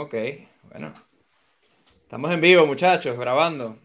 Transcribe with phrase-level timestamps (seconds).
[0.00, 0.14] Ok,
[0.70, 0.94] bueno.
[2.04, 3.78] Estamos en vivo, muchachos, grabando.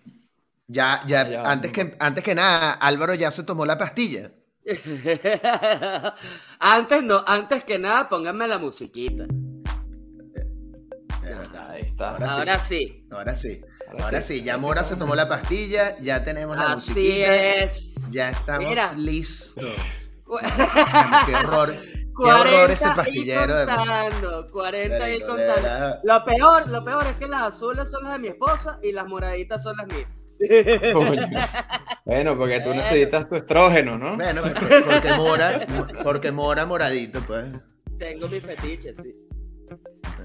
[0.65, 4.31] Ya, ya, antes, que, antes que nada, Álvaro ya se tomó la pastilla.
[6.59, 9.25] antes no, antes que nada, pónganme la musiquita.
[11.70, 12.11] Ahí está.
[12.11, 13.05] Ahora, sí.
[13.11, 13.61] Ahora sí.
[14.00, 14.41] Ahora, sí.
[14.41, 17.36] ya Mora se tomó la pastilla, ya tenemos la Así musiquita.
[17.36, 17.95] es.
[18.09, 20.11] Ya estamos listos.
[21.25, 21.75] Qué horror.
[22.18, 23.63] Qué horror ese pastillero.
[23.63, 26.00] Y contando, 40 y contando.
[26.04, 29.07] Lo peor, lo peor es que las azules son las de mi esposa y las
[29.07, 30.10] moraditas son las mías.
[32.05, 34.16] Bueno, porque tú necesitas tu estrógeno, ¿no?
[34.16, 35.67] Bueno, porque, mora,
[36.03, 37.45] porque mora moradito, pues.
[37.97, 39.11] Tengo mi fetiche, sí.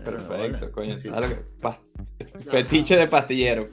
[0.05, 0.99] Perfecto, coño.
[2.51, 3.71] Fetiche de pastillero.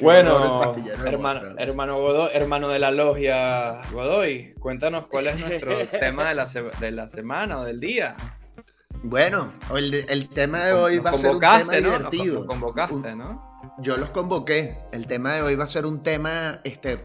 [0.00, 6.34] Bueno, hermano, hermano, Godoy, hermano de la logia Godoy, cuéntanos cuál es nuestro tema de
[6.34, 6.46] la,
[6.80, 8.16] de la semana o del día.
[9.02, 12.34] Bueno, el, el tema de hoy va a ser un tema divertido.
[12.36, 13.60] Nos convocaste, ¿no?
[13.78, 14.78] Yo los convoqué.
[14.92, 16.98] El tema de hoy va a ser un tema este,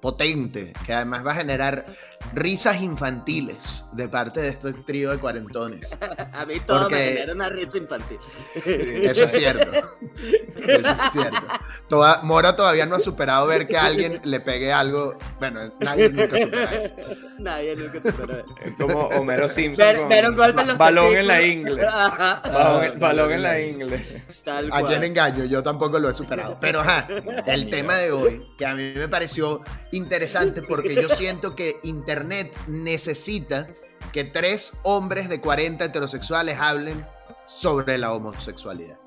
[0.00, 1.86] potente, que además va a generar
[2.32, 5.96] risas infantiles de parte de este trío de cuarentones.
[6.32, 8.18] A mí todo me genera una risa infantil.
[8.64, 9.70] Eso es cierto.
[10.56, 12.22] Eso es cierto.
[12.22, 15.18] Mora todavía no ha superado ver que alguien le pegue algo.
[15.38, 16.94] Bueno, nadie nunca supera eso.
[17.38, 18.54] Nadie nunca supera eso.
[18.64, 20.08] Es como Homero Simpson.
[20.76, 21.84] Balón en la ingle.
[22.98, 24.22] Balón, en la ingle.
[24.46, 26.58] A quien engaño, yo tampoco lo he superado.
[26.60, 27.08] Pero ajá,
[27.46, 32.52] el tema de hoy, que a mí me pareció interesante porque yo siento que Internet
[32.66, 33.68] necesita
[34.12, 37.06] que tres hombres de 40 heterosexuales hablen
[37.46, 38.98] sobre la homosexualidad.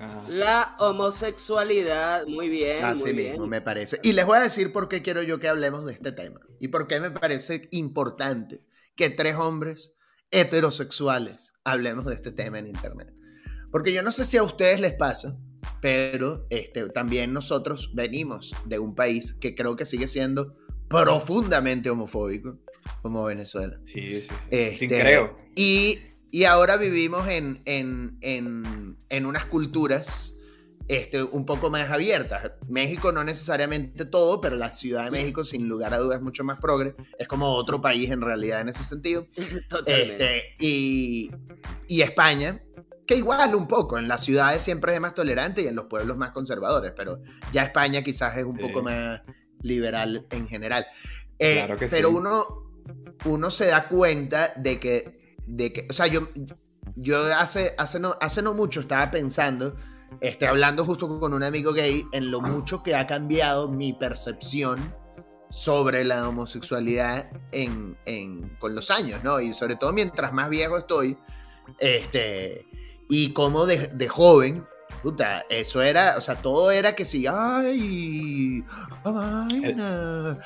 [0.00, 0.24] Ah.
[0.28, 2.84] La homosexualidad, muy bien.
[2.84, 4.00] Así mismo me parece.
[4.02, 6.40] Y les voy a decir por qué quiero yo que hablemos de este tema.
[6.58, 8.64] Y por qué me parece importante
[8.96, 9.96] que tres hombres
[10.32, 13.14] heterosexuales hablemos de este tema en Internet.
[13.70, 15.38] Porque yo no sé si a ustedes les pasa,
[15.80, 20.56] pero este, también nosotros venimos de un país que creo que sigue siendo
[20.92, 22.58] profundamente homofóbico,
[23.00, 23.78] como Venezuela.
[23.84, 24.34] Sí, sí, sí.
[24.50, 25.36] Este, creo.
[25.54, 25.98] Y,
[26.30, 30.38] y, ahora vivimos en, en, en, en, unas culturas
[30.88, 32.52] este, un poco más abiertas.
[32.68, 36.44] México no necesariamente todo, pero la Ciudad de México, sin lugar a dudas, es mucho
[36.44, 36.94] más progre.
[37.18, 39.26] Es como otro país en realidad en ese sentido.
[39.86, 41.30] Este, y,
[41.88, 42.62] y España
[43.06, 46.16] que igual un poco, en las ciudades siempre es más tolerante y en los pueblos
[46.16, 47.20] más conservadores, pero
[47.52, 49.20] ya España quizás es un poco más
[49.62, 50.86] liberal en general.
[51.38, 52.70] Eh, pero uno,
[53.24, 56.28] uno se da cuenta de que, de que o sea, yo,
[56.96, 59.76] yo hace, hace, no, hace no mucho estaba pensando,
[60.20, 64.94] este, hablando justo con un amigo gay, en lo mucho que ha cambiado mi percepción
[65.50, 69.40] sobre la homosexualidad en, en, con los años, ¿no?
[69.40, 71.18] Y sobre todo mientras más viejo estoy,
[71.78, 72.66] este,
[73.08, 74.66] y como de, de joven,
[75.02, 78.64] puta, eso era, o sea, todo era que sí, ay,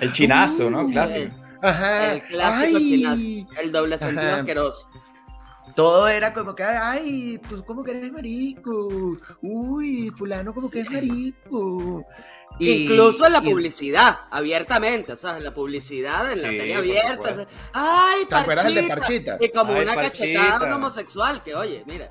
[0.01, 0.87] el, chinazo, ¿no?
[0.87, 1.35] Clásico.
[1.63, 2.13] Ajá.
[2.13, 4.91] El clásico chinazo, el doble sentido asqueroso.
[5.75, 8.89] Todo era como que, ay, tú como que eres marico.
[9.43, 12.03] Uy, fulano como que es marico.
[12.59, 17.47] Incluso en la publicidad, abiertamente, o sea, en la publicidad, en la tele abierta.
[17.75, 18.29] Ay, parchita.
[18.29, 19.39] ¿Te acuerdas de Parchita?
[19.41, 22.11] Y como una cachetada un homosexual, que oye, mira.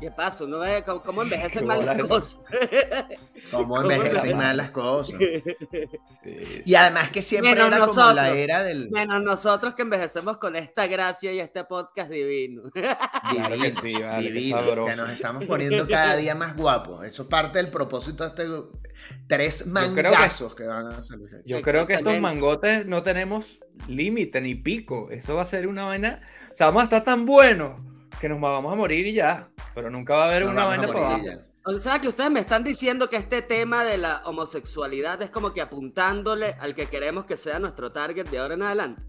[0.00, 0.44] ¿Qué pasa?
[0.44, 2.38] ¿No ve cómo, envejecen mal las cosas?
[3.50, 5.18] ¿Cómo envejecen mal las cosas?
[6.64, 8.90] Y además que siempre era como la era del...
[8.90, 12.62] Menos nosotros que envejecemos con esta gracia y este podcast divino.
[13.26, 17.04] Claro que sí, vale, divino, que nos estamos poniendo cada día más guapos.
[17.04, 18.44] Eso es parte del propósito de este...
[19.26, 21.28] Tres mangazos que, van a salir.
[21.44, 25.10] Yo creo que estos mangotes no tenemos límite ni pico.
[25.10, 26.22] Eso va a ser una vaina...
[26.52, 27.76] O sea, vamos a estar tan buenos
[28.20, 29.48] que nos vamos a morir y ya.
[29.74, 31.20] Pero nunca va a haber una vaina para
[31.64, 35.52] O sea, que ustedes me están diciendo que este tema de la homosexualidad es como
[35.52, 39.02] que apuntándole al que queremos que sea nuestro target de ahora en adelante.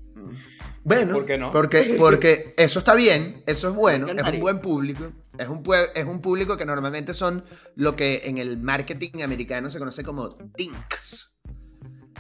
[0.84, 1.52] Bueno, ¿Por qué no?
[1.52, 5.12] porque, porque eso está bien, eso es bueno, es un buen público.
[5.38, 7.44] Es un, es un público que normalmente son
[7.76, 11.40] lo que en el marketing americano se conoce como dinks.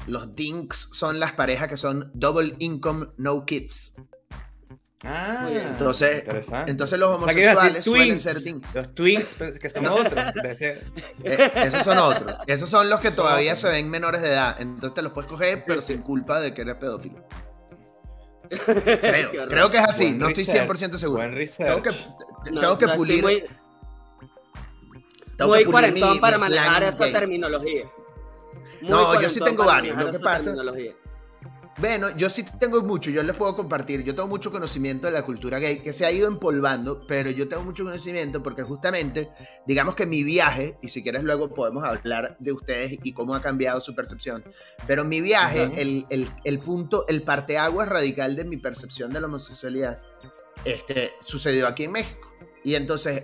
[0.05, 3.95] Los dinks son las parejas que son double income, no kids.
[5.03, 6.23] Ah, entonces,
[6.65, 8.75] entonces los homosexuales suelen ser twins.
[8.75, 10.13] Los twins, pues, que son otros.
[11.23, 12.35] Eh, esos son otros.
[12.47, 14.59] Esos son los que todavía se ven menores de edad.
[14.59, 17.23] Entonces te los puedes coger, pero sin culpa de que eres pedófilo.
[18.49, 21.21] Creo, creo que es así, no estoy 100% seguro.
[21.57, 21.89] Tengo que,
[22.45, 23.21] tengo que pulir.
[23.21, 23.43] Muy,
[25.45, 27.91] muy cuarentón para manejar esa terminología.
[28.81, 29.97] no, yo sí tengo varios.
[29.97, 30.55] Lo que pasa.
[31.77, 34.03] Bueno, yo sí tengo mucho, yo les puedo compartir.
[34.03, 37.47] Yo tengo mucho conocimiento de la cultura gay que se ha ido empolvando, pero yo
[37.47, 39.29] tengo mucho conocimiento porque justamente,
[39.67, 43.43] digamos que mi viaje, y si quieres luego podemos hablar de ustedes y cómo ha
[43.43, 44.43] cambiado su percepción,
[44.87, 49.27] pero mi viaje, el, el, el, punto, el parteaguas radical de mi percepción de la
[49.27, 50.01] homosexualidad,
[50.65, 52.27] este, sucedió aquí en México.
[52.63, 53.23] Y entonces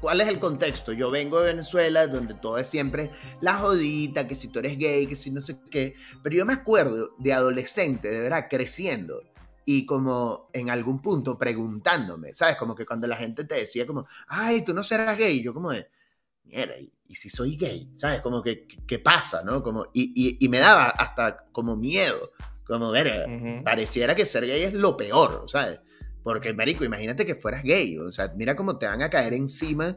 [0.00, 0.92] ¿Cuál es el contexto?
[0.92, 3.10] Yo vengo de Venezuela, donde todo es siempre
[3.40, 5.94] la jodita, que si tú eres gay, que si no sé qué.
[6.22, 9.22] Pero yo me acuerdo de adolescente, de verdad, creciendo
[9.68, 12.56] y como en algún punto preguntándome, ¿sabes?
[12.56, 15.72] Como que cuando la gente te decía como, ay, tú no serás gay, yo como
[15.72, 15.88] de,
[16.44, 17.90] mierda, ¿y, si soy gay?
[17.96, 18.20] ¿Sabes?
[18.20, 19.62] Como que, ¿qué pasa, no?
[19.62, 22.30] Como, y, y, me daba hasta como miedo,
[22.64, 25.80] como, ver, pareciera que ser gay es lo peor, ¿sabes?
[26.26, 27.98] Porque, marico, imagínate que fueras gay.
[27.98, 29.96] O sea, mira cómo te van a caer encima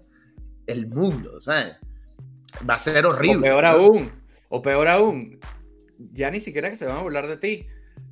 [0.67, 1.77] el mundo, ¿sabes?
[2.69, 3.39] Va a ser horrible.
[3.39, 4.11] O peor aún,
[4.47, 5.39] o peor aún,
[5.97, 7.65] ya ni siquiera que se van a burlar de ti,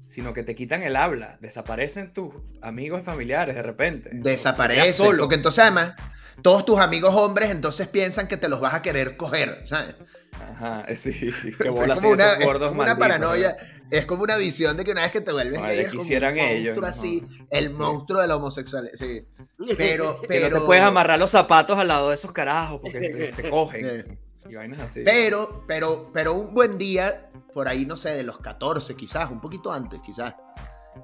[0.07, 1.37] sino que te quitan el habla.
[1.41, 2.33] Desaparecen tus
[2.63, 4.09] amigos y familiares de repente.
[4.11, 5.15] Desaparecen.
[5.19, 5.93] Porque entonces, además,
[6.41, 9.93] todos tus amigos hombres entonces piensan que te los vas a querer coger, ¿sabes?
[10.41, 11.11] Ajá, sí.
[11.55, 13.55] Que es como una, una paranoia
[13.91, 16.45] es como una visión de que una vez que te vuelves gay, es quisieran como
[16.45, 18.93] un ellos, así, el monstruo de la homosexualidad.
[18.95, 19.25] Sí.
[19.77, 20.47] Pero, pero...
[20.47, 24.19] Que no te puedes amarrar los zapatos al lado de esos carajos porque te, cogen.
[24.49, 25.01] Y vainas así.
[25.03, 29.41] Pero, pero, pero un buen día, por ahí, no sé, de los 14 quizás, un
[29.41, 30.35] poquito antes quizás,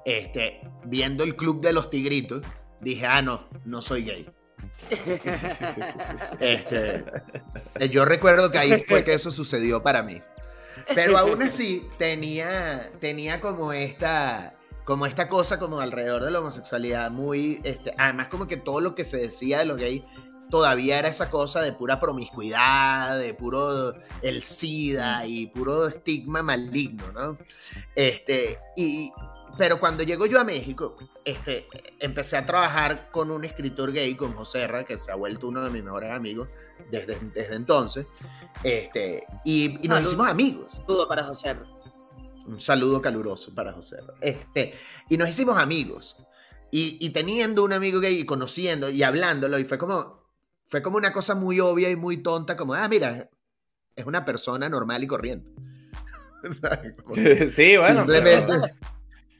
[0.04, 2.42] este, viendo el club de los tigritos,
[2.80, 4.30] dije, ah, no, no soy gay.
[6.40, 7.04] este,
[7.90, 10.22] yo recuerdo que ahí fue que eso sucedió para mí.
[10.94, 17.10] Pero aún así tenía, tenía como esta como esta cosa como alrededor de la homosexualidad
[17.10, 20.02] muy este, además como que todo lo que se decía de los gays
[20.50, 27.10] todavía era esa cosa de pura promiscuidad, de puro el SIDA y puro estigma maligno,
[27.12, 27.36] ¿no?
[27.94, 29.10] Este, y,
[29.56, 31.66] pero cuando llego yo a México, este,
[32.00, 35.62] empecé a trabajar con un escritor gay, con José Ra, que se ha vuelto uno
[35.62, 36.48] de mis mejores amigos
[36.90, 38.06] desde, desde entonces.
[38.62, 40.80] Este, y, nos hicimos amigos.
[40.80, 41.56] Un saludo para José
[42.46, 44.74] Un saludo caluroso para José Este,
[45.08, 46.16] y nos hicimos amigos.
[46.70, 50.24] Y, y, teniendo un amigo gay y conociendo y hablándolo, y fue como,
[50.66, 53.30] fue como una cosa muy obvia y muy tonta, como, ah, mira,
[53.94, 55.50] es una persona normal y corriente.
[57.48, 58.00] sí, bueno.
[58.00, 58.74] Simplemente.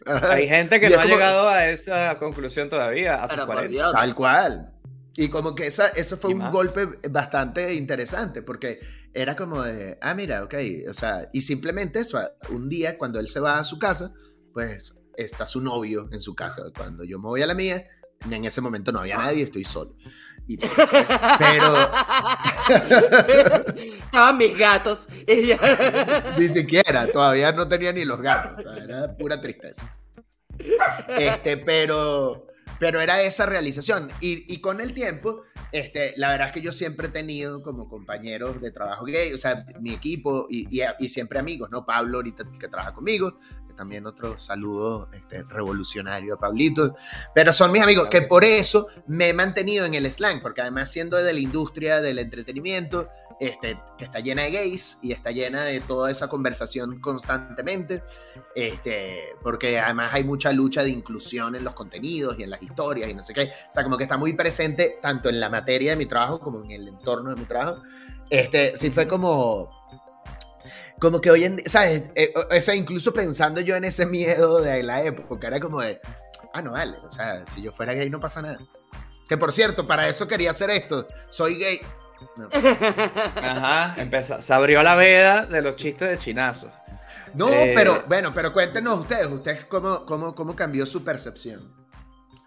[0.07, 3.29] Hay gente que no ha llegado a esa conclusión todavía, a
[3.93, 4.71] Tal cual.
[5.17, 8.81] Y como que esa, eso fue un golpe bastante interesante, porque
[9.13, 10.55] era como de, ah, mira, ok,
[10.91, 12.19] o sea, y simplemente eso,
[12.51, 14.13] un día cuando él se va a su casa,
[14.53, 16.65] pues está su novio en su casa.
[16.77, 17.85] Cuando yo me voy a la mía,
[18.29, 19.95] en ese momento no había nadie, estoy solo.
[21.39, 21.75] Pero.
[24.05, 25.09] Estaban mis gatos.
[26.39, 28.65] ni siquiera, todavía no tenía ni los gatos.
[28.77, 29.97] era pura tristeza.
[31.09, 32.47] Este, pero,
[32.79, 34.11] pero era esa realización.
[34.21, 35.43] Y, y, con el tiempo,
[35.73, 39.39] este, la verdad es que yo siempre he tenido como compañeros de trabajo gay, o
[39.39, 40.69] sea, mi equipo y,
[40.99, 41.85] y, siempre amigos, ¿no?
[41.85, 43.39] Pablo ahorita que trabaja conmigo,
[43.75, 46.95] también otro saludo este, revolucionario a Pablito,
[47.35, 50.91] pero son mis amigos, que por eso me he mantenido en el slang, porque además
[50.91, 53.09] siendo de la industria del entretenimiento,
[53.41, 58.03] este, que está llena de gays y está llena de toda esa conversación constantemente,
[58.55, 63.11] este, porque además hay mucha lucha de inclusión en los contenidos y en las historias
[63.11, 65.91] y no sé qué, o sea, como que está muy presente tanto en la materia
[65.91, 67.83] de mi trabajo como en el entorno de mi trabajo.
[68.31, 69.71] Este, sí fue como
[71.01, 72.05] como que hoy en día, ¿sabes?
[72.15, 76.01] Eh, o sea, incluso pensando yo en ese miedo de la época, era como de,
[76.53, 78.59] ah, no vale, o sea, si yo fuera gay no pasa nada.
[79.29, 81.81] Que por cierto, para eso quería hacer esto, soy gay.
[83.37, 86.71] Ajá, empezó, se abrió la veda de los chistes de chinazos.
[87.35, 91.73] No, eh, pero bueno, pero cuéntenos ustedes, ustedes cómo, cómo, cómo cambió su percepción.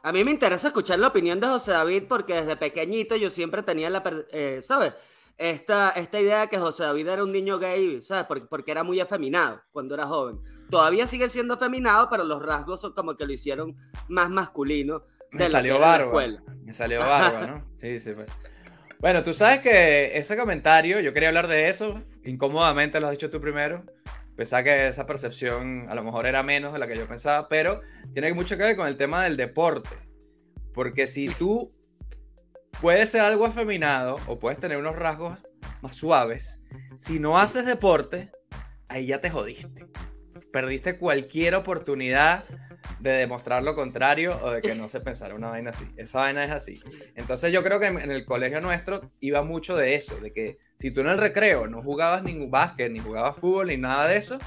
[0.04, 3.62] A mí me interesa escuchar la opinión de José David porque desde pequeñito yo siempre
[3.64, 4.02] tenía la,
[4.32, 4.94] eh, ¿sabes?
[5.38, 8.26] Esta, esta idea de que José David era un niño gay, ¿sabes?
[8.28, 10.40] Porque, porque era muy afeminado cuando era joven.
[10.70, 13.76] Todavía sigue siendo afeminado, pero los rasgos son como que lo hicieron
[14.08, 15.04] más masculino.
[15.32, 16.12] Me salió barba.
[16.64, 17.66] Me salió barba, ¿no?
[17.78, 18.28] Sí, sí, pues.
[19.00, 23.30] Bueno, tú sabes que ese comentario, yo quería hablar de eso, incómodamente lo has dicho
[23.30, 23.84] tú primero.
[24.36, 27.82] Pensaba que esa percepción a lo mejor era menos de la que yo pensaba, pero
[28.12, 29.90] tiene mucho que ver con el tema del deporte.
[30.74, 31.72] Porque si tú
[32.82, 35.38] puede ser algo afeminado o puedes tener unos rasgos
[35.82, 36.62] más suaves.
[36.98, 38.32] Si no haces deporte,
[38.88, 39.86] ahí ya te jodiste.
[40.52, 42.46] Perdiste cualquier oportunidad
[43.00, 45.86] de demostrar lo contrario o de que no se pensara una vaina así.
[45.98, 46.82] Esa vaina es así.
[47.16, 50.92] Entonces yo creo que en el colegio nuestro iba mucho de eso, de que si
[50.92, 54.40] tú en el recreo no jugabas ningún básquet, ni jugabas fútbol, ni nada de eso,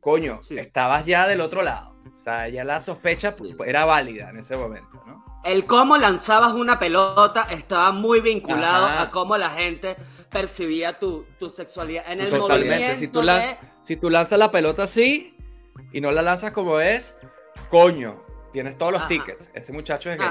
[0.00, 1.96] coño, estabas ya del otro lado.
[2.12, 5.31] O sea, ya la sospecha era válida en ese momento, ¿no?
[5.44, 9.96] El cómo lanzabas una pelota estaba muy vinculado a cómo la gente
[10.30, 12.04] percibía tu, sexualidad.
[12.10, 12.96] En el Totalmente.
[12.96, 13.20] Si tú,
[13.82, 15.36] si tú lanzas la pelota así
[15.92, 17.16] y no la lanzas como es,
[17.68, 19.50] coño, tienes todos los tickets.
[19.54, 20.28] Ese muchacho es gay.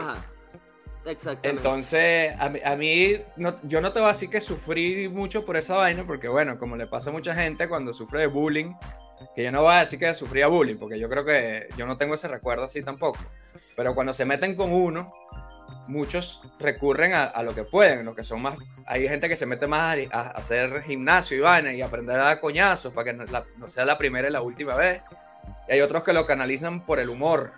[1.05, 1.49] Exactamente.
[1.49, 5.75] Entonces, a mí, no, yo no te voy a decir que sufrí mucho por esa
[5.75, 8.73] vaina, porque bueno, como le pasa a mucha gente cuando sufre de bullying,
[9.35, 11.97] que yo no voy a decir que sufría bullying, porque yo creo que yo no
[11.97, 13.19] tengo ese recuerdo así tampoco.
[13.81, 15.11] Pero cuando se meten con uno,
[15.87, 18.59] muchos recurren a, lo que pueden, lo que son más.
[18.85, 22.39] Hay gente que se mete más a, hacer gimnasio y vaina y aprender a dar
[22.39, 23.25] coñazos para que
[23.57, 25.01] no, sea la primera y la última vez.
[25.67, 27.53] Y hay otros que lo canalizan por el humor.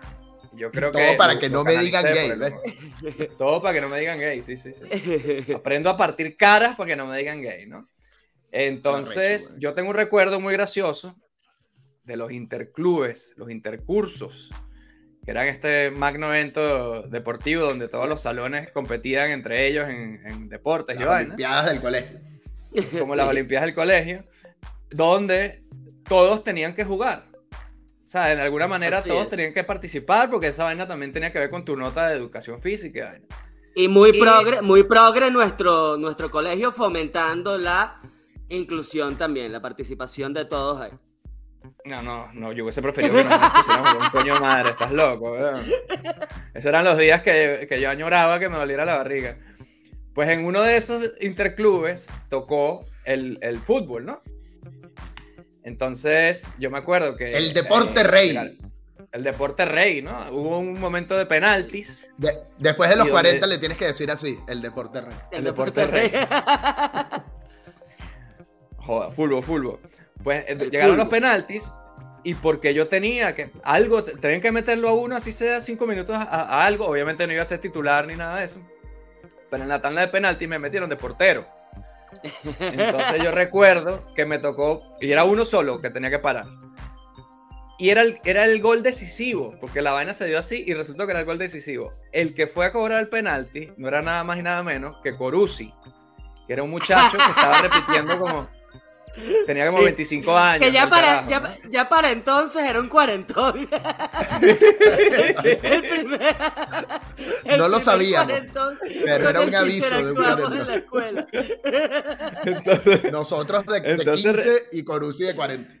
[0.54, 1.14] Yo creo todo que.
[1.18, 3.28] para que no me digan gay.
[3.36, 5.52] Todo para que no me digan gay, sí, sí, sí.
[5.54, 7.86] Aprendo a partir caras para que no me digan gay, ¿no?
[8.50, 11.16] Entonces, yo tengo un recuerdo muy gracioso
[12.02, 14.50] de los interclubes, los intercursos
[15.24, 20.98] que eran este magno evento deportivo donde todos los salones competían entre ellos en, deportes
[20.98, 22.20] las Olimpiadas del colegio.
[22.98, 24.24] Como las Olimpiadas del colegio,
[24.90, 25.64] donde
[26.06, 27.26] todos tenían que jugar.
[28.06, 31.38] O sea, de alguna manera todos tenían que participar porque esa vaina también tenía que
[31.38, 33.18] ver con tu nota de educación física.
[33.74, 37.98] Y muy progre, muy progre nuestro, nuestro colegio fomentando la
[38.48, 40.92] inclusión también, la participación de todos ahí.
[41.84, 45.32] No, no, no, yo hubiese preferido que no me pusiéramos un coño madre, estás loco,
[45.32, 45.62] ¿verdad?
[46.54, 49.38] Esos eran los días que, que yo añoraba que me doliera la barriga.
[50.14, 54.22] Pues en uno de esos interclubes tocó el, el fútbol, ¿no?
[55.64, 57.32] Entonces, yo me acuerdo que.
[57.32, 58.58] El deporte eh, rey.
[59.12, 60.16] El, deporte rey, ¿no?
[60.30, 62.04] Hubo un momento de penaltis.
[62.58, 65.16] después de los 40 le tienes que decir así: el deporte rey.
[65.30, 66.12] El, deporte, rey.
[68.76, 69.80] Joda, fútbol, fútbol.
[70.24, 71.70] Pues eh, llegaron los penaltis
[72.24, 76.16] y porque yo tenía que algo, tenían que meterlo a uno, así sea cinco minutos
[76.16, 76.86] a, algo.
[76.86, 78.60] Obviamente no iba a ser titular ni nada de eso.
[79.50, 81.46] Pero en la tanda de penaltis me metieron de portero.
[82.58, 86.46] Entonces yo recuerdo que me tocó, y era uno solo que tenía que parar.
[87.78, 91.04] Y era el, era el gol decisivo, porque la vaina se dio así y resultó
[91.04, 91.92] que era el gol decisivo.
[92.12, 95.14] El que fue a cobrar el penalti no era nada más y nada menos que
[95.14, 95.74] Corusi,
[96.46, 98.48] que era un muchacho que estaba repitiendo como
[99.46, 100.66] Tenía como 25 años.
[100.66, 101.26] Que ya para,
[101.68, 103.68] ya, para entonces era un cuarentón.
[107.58, 108.32] no lo sabíamos.
[109.04, 110.22] Pero era un aviso de un
[113.12, 115.74] Nosotros de, 15 y Corusi de 40.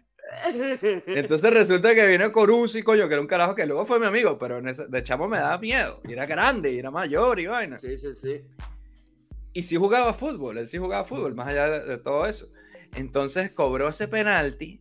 [1.06, 4.38] Entonces resulta que viene Corusi, coño, que era un carajo que luego fue mi amigo,
[4.38, 6.00] pero de chamo me daba miedo.
[6.08, 7.78] Y era grande, y era mayor y vaina.
[7.78, 8.42] Sí, sí, sí.
[9.52, 12.48] Y sí jugaba fútbol, él sí jugaba fútbol, más allá de todo eso.
[12.94, 14.80] Entonces cobró ese penalti,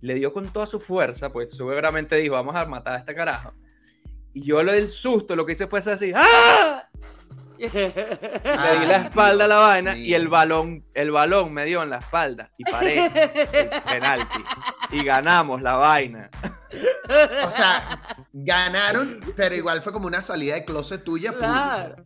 [0.00, 3.54] le dio con toda su fuerza, pues seguramente dijo, vamos a matar a este carajo.
[4.32, 6.88] Y yo lo del susto, lo que hice fue así, ¡ah!
[7.58, 11.88] le di la espalda a la vaina y el balón, el balón me dio en
[11.88, 14.44] la espalda y paré el penalti.
[14.90, 16.30] Y ganamos la vaina.
[17.46, 17.98] O sea,
[18.32, 21.32] ganaron, pero igual fue como una salida de closet tuya.
[21.32, 21.96] Claro.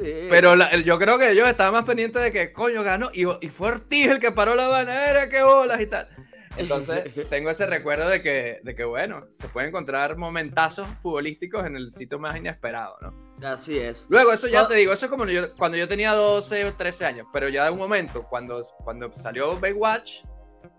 [0.00, 3.68] Pero yo creo que ellos estaban más pendientes de que coño ganó y, y fue
[3.68, 6.08] Ortiz el que paró la banera, qué bolas y tal.
[6.56, 11.76] Entonces, tengo ese recuerdo de que, de que, bueno, se pueden encontrar momentazos futbolísticos en
[11.76, 13.46] el sitio más inesperado, ¿no?
[13.46, 14.04] Así es.
[14.08, 17.06] Luego, eso ya te digo, eso es como yo, cuando yo tenía 12 o 13
[17.06, 20.24] años, pero ya de un momento, cuando, cuando salió Baywatch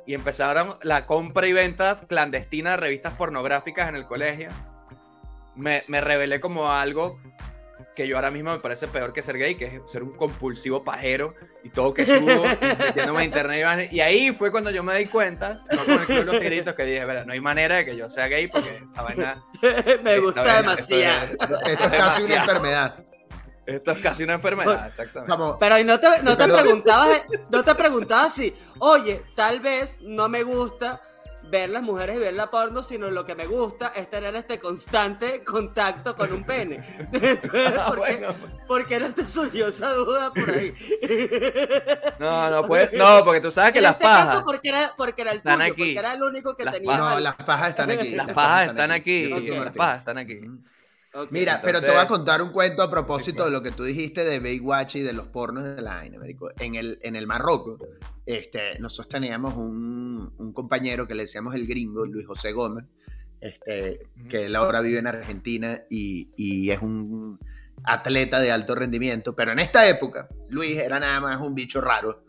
[0.05, 4.49] y empezaron la compra y venta clandestina de revistas pornográficas en el colegio,
[5.55, 7.19] me, me revelé como algo
[7.95, 10.83] que yo ahora mismo me parece peor que ser gay, que es ser un compulsivo
[10.83, 12.43] pajero y todo que subo,
[12.85, 16.25] metiéndome a internet y, ahí fue cuando yo me di cuenta, no con el club
[16.25, 19.43] los tigritos, que dije, no hay manera de que yo sea gay porque esta vaina...
[20.03, 21.25] me gusta demasiado.
[21.65, 23.05] Esto, es casi una enfermedad.
[23.65, 25.57] Esto es casi una enfermedad, exactamente.
[25.59, 30.43] Pero no te, no te preguntabas, no te preguntabas si, oye, tal vez no me
[30.43, 31.01] gusta
[31.53, 34.57] ver las mujeres y ver la porno, sino lo que me gusta es tener este
[34.57, 36.83] constante contacto con un pene.
[37.75, 37.93] Ah,
[38.67, 40.73] ¿por, qué, no te surgió esa duda por ahí?
[42.19, 44.43] No, no, pues, no, porque tú sabes que las este pajas.
[44.43, 46.97] porque, era, porque era el tuyo, porque era el único que tenía.
[46.97, 48.15] No, las pajas están aquí.
[48.15, 49.29] Las, pajas están aquí.
[49.29, 50.41] Las pajas están aquí.
[51.29, 54.25] Mira, pero te voy a contar un cuento a propósito de lo que tú dijiste
[54.25, 56.17] de Baywatch y de los pornos de la vaina,
[56.59, 57.77] En el, en el Marroco,
[58.25, 62.85] este, nosotros teníamos un, un, compañero que le decíamos el gringo, Luis José Gómez,
[63.39, 67.39] este, que él ahora vive en Argentina y, y, es un
[67.83, 72.23] atleta de alto rendimiento, pero en esta época Luis era nada más un bicho raro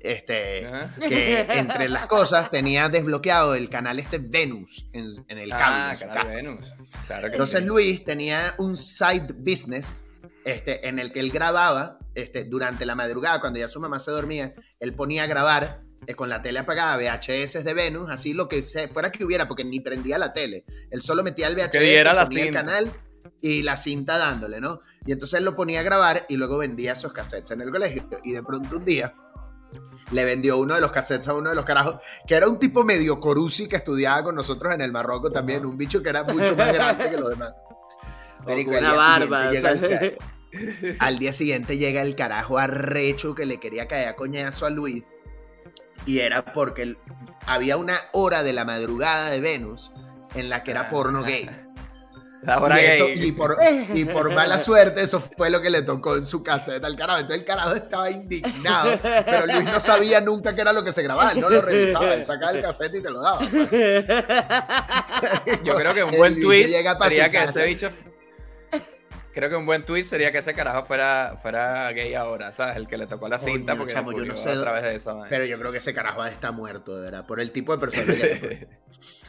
[0.00, 0.66] este,
[1.08, 6.06] que entre las cosas tenía desbloqueado el canal este Venus en, el cable.
[6.10, 6.74] Ah, Venus.
[7.08, 10.06] Entonces Luis tenía un side business
[10.44, 14.10] este, en el que él grababa este, durante la madrugada, cuando ya su mamá se
[14.10, 18.48] dormía, él ponía a grabar eh, con la tele apagada VHS de Venus, así lo
[18.48, 20.64] que fuera que hubiera, porque ni prendía la tele.
[20.90, 22.92] Él solo metía el VHS, ponía el canal
[23.40, 24.80] y la cinta dándole, ¿no?
[25.04, 28.08] Y entonces él lo ponía a grabar y luego vendía esos cassettes en el colegio.
[28.24, 29.14] Y de pronto un día
[30.10, 31.96] le vendió uno de los cassettes a uno de los carajos,
[32.26, 35.76] que era un tipo medio corusi que estudiaba con nosotros en el Marroco también, un
[35.76, 37.54] bicho que era mucho más grande que los demás.
[38.46, 39.50] una barba.
[40.98, 45.04] al día siguiente llega el carajo arrecho que le quería caer a coñazo a Luis.
[46.06, 46.96] Y era porque
[47.46, 49.92] había una hora de la madrugada de Venus
[50.34, 51.50] en la que era porno gay.
[53.94, 57.20] Y, por, mala suerte, eso fue lo que le tocó en su casa al carajo.
[57.20, 61.02] Entonces el carajo estaba indignado, pero Luis no sabía nunca qué era lo que se
[61.02, 61.32] grababa.
[61.32, 63.40] Él no lo revisaba, él sacaba el cassette y te lo daba.
[65.64, 67.90] Yo creo que un buen twist sería que ese bicho.
[69.38, 72.76] Creo que un buen twist sería que ese carajo fuera, fuera gay ahora, ¿sabes?
[72.76, 75.16] El que le tocó la cinta porque yo no sé, a través de eso.
[75.30, 78.14] Pero yo creo que ese carajo está muerto, de verdad, por el tipo de persona
[78.14, 78.68] que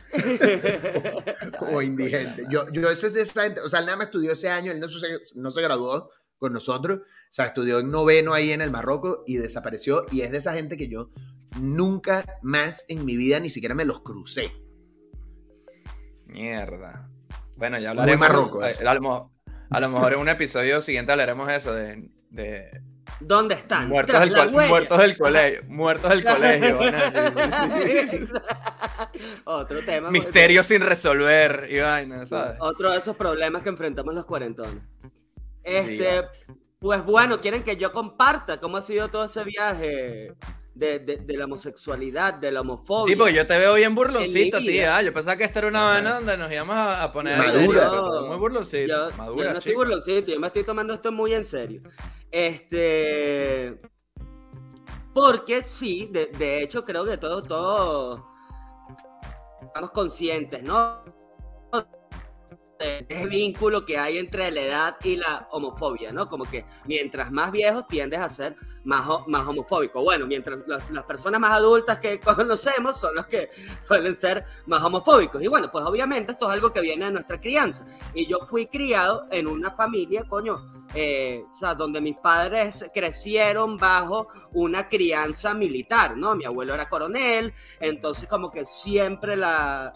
[1.60, 2.46] o indigente.
[2.50, 4.72] Yo, yo ese es de esa gente, o sea, él nada más estudió ese año,
[4.72, 8.62] él no se, no se graduó con nosotros, o sea, estudió en noveno ahí en
[8.62, 11.12] el Marroco y desapareció, y es de esa gente que yo
[11.62, 14.52] nunca más en mi vida ni siquiera me los crucé.
[16.26, 17.06] Mierda.
[17.58, 18.20] Bueno, ya hablaremos.
[18.20, 18.70] Marroco, a,
[19.70, 22.82] a, lo mejor en un episodio siguiente hablaremos eso de, de
[23.20, 23.90] ¿Dónde están?
[23.90, 25.64] Muertos, del, muertos del, colegio.
[25.68, 26.80] Muertos del colegio.
[29.44, 30.10] Otro tema.
[30.10, 32.58] Misterio sin resolver y vaina, ¿sabes?
[32.60, 34.84] Otro de esos problemas que enfrentamos los cuarentones.
[35.64, 36.24] Este,
[36.80, 40.34] pues bueno, quieren que yo comparta cómo ha sido todo ese viaje
[40.80, 43.14] de, de, la homosexualidad, de la homofobia.
[43.14, 45.02] Sí, porque yo te veo bien burloncito, tía.
[45.02, 47.92] Yo pensaba que esta era una vaina donde nos íbamos a, poner Madura.
[48.22, 49.12] muy burloncito.
[49.18, 51.82] Madura, yo no estoy burloncito, yo me estoy tomando esto muy en serio.
[52.32, 53.78] Este.
[55.14, 58.22] Porque sí, de, de hecho, creo que todos, todos
[59.62, 61.02] estamos conscientes, ¿no?
[62.80, 66.30] Ese vínculo que hay entre la edad y la homofobia, ¿no?
[66.30, 70.02] Como que mientras más viejos tiendes a ser más, más homofóbico.
[70.02, 73.50] Bueno, mientras las, personas más adultas que conocemos son los que
[73.88, 75.44] suelen ser más homofóbicos.
[75.44, 77.86] Y bueno, pues obviamente esto es algo que viene de nuestra crianza.
[78.14, 83.78] Y yo fui criado en una familia, coño, eh, o sea, donde mis padres crecieron
[83.78, 86.36] bajo una crianza militar, ¿no?
[86.36, 89.94] Mi abuelo era coronel, entonces como que siempre la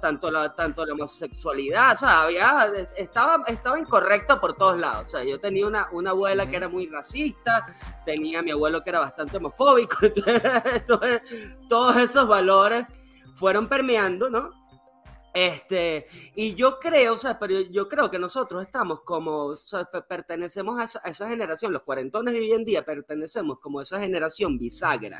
[0.00, 5.06] tanto la, tanto la homosexualidad, o sea, había, estaba, estaba incorrecto por todos lados.
[5.06, 7.66] O sea, yo tenía una, una abuela que era muy racista,
[8.04, 9.96] tenía a mi abuelo que era bastante homofóbico,
[10.74, 11.22] entonces,
[11.68, 12.86] todos esos valores
[13.34, 14.50] fueron permeando, ¿no?
[15.36, 19.84] Este, y yo creo, o sea, pero yo creo que nosotros estamos como, o sea,
[19.84, 23.82] pertenecemos a esa, a esa, generación, los cuarentones de hoy en día pertenecemos como a
[23.82, 25.18] esa generación bisagra,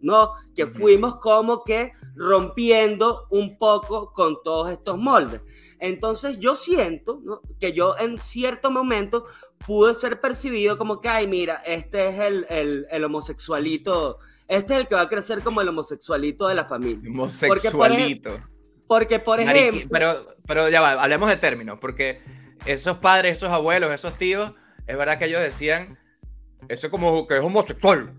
[0.00, 0.32] ¿no?
[0.54, 5.42] Que fuimos como que rompiendo un poco con todos estos moldes.
[5.78, 7.20] Entonces yo siento
[7.60, 9.26] que yo en cierto momento
[9.66, 14.86] pude ser percibido como que, ay, mira, este es el, el, homosexualito, este es el
[14.86, 17.10] que va a crecer como el homosexualito de la familia.
[17.10, 18.40] Homosexualito.
[18.86, 19.88] Porque, por, ejemplo...
[19.90, 22.20] Pero, pero ya va, hablemos de términos, porque
[22.64, 24.52] esos padres, esos abuelos, esos tíos,
[24.86, 25.98] es verdad que ellos decían,
[26.68, 28.14] eso es como que es homosexual.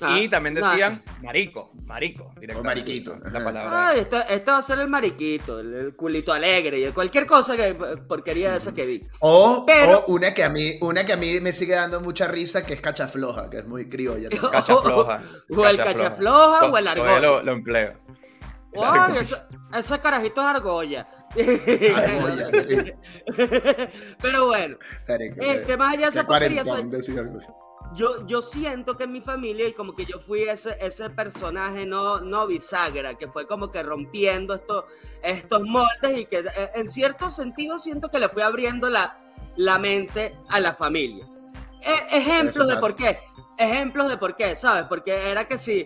[0.00, 3.16] Ah, y también decían marico, marico, O mariquito.
[3.16, 3.88] La palabra.
[3.88, 7.74] Ah, esto, va a ser el mariquito, el, culito alegre y cualquier cosa que
[8.06, 9.06] porquería de esa que vi.
[9.20, 12.64] O, Pero, una que a mí, una que a mí me sigue dando mucha risa,
[12.64, 14.28] que es cachafloja, que es muy criolla.
[14.52, 15.22] Cachafloja.
[15.50, 17.20] o el cachafloja o el argolla.
[17.20, 17.94] Lo, lo empleo.
[19.74, 21.08] ese, carajito es argolla.
[21.96, 22.76] argolla sí.
[24.20, 24.78] Pero bueno,
[25.38, 26.64] este, más allá de esa porquería,
[27.94, 31.86] yo, yo siento que en mi familia, y como que yo fui ese, ese personaje
[31.86, 34.86] no, no bisagra, que fue como que rompiendo esto,
[35.22, 39.18] estos moldes y que eh, en cierto sentido siento que le fui abriendo la,
[39.56, 41.26] la mente a la familia.
[41.80, 43.20] E, ejemplos de por qué.
[43.58, 44.84] Ejemplos de por qué, ¿sabes?
[44.88, 45.84] Porque era que si.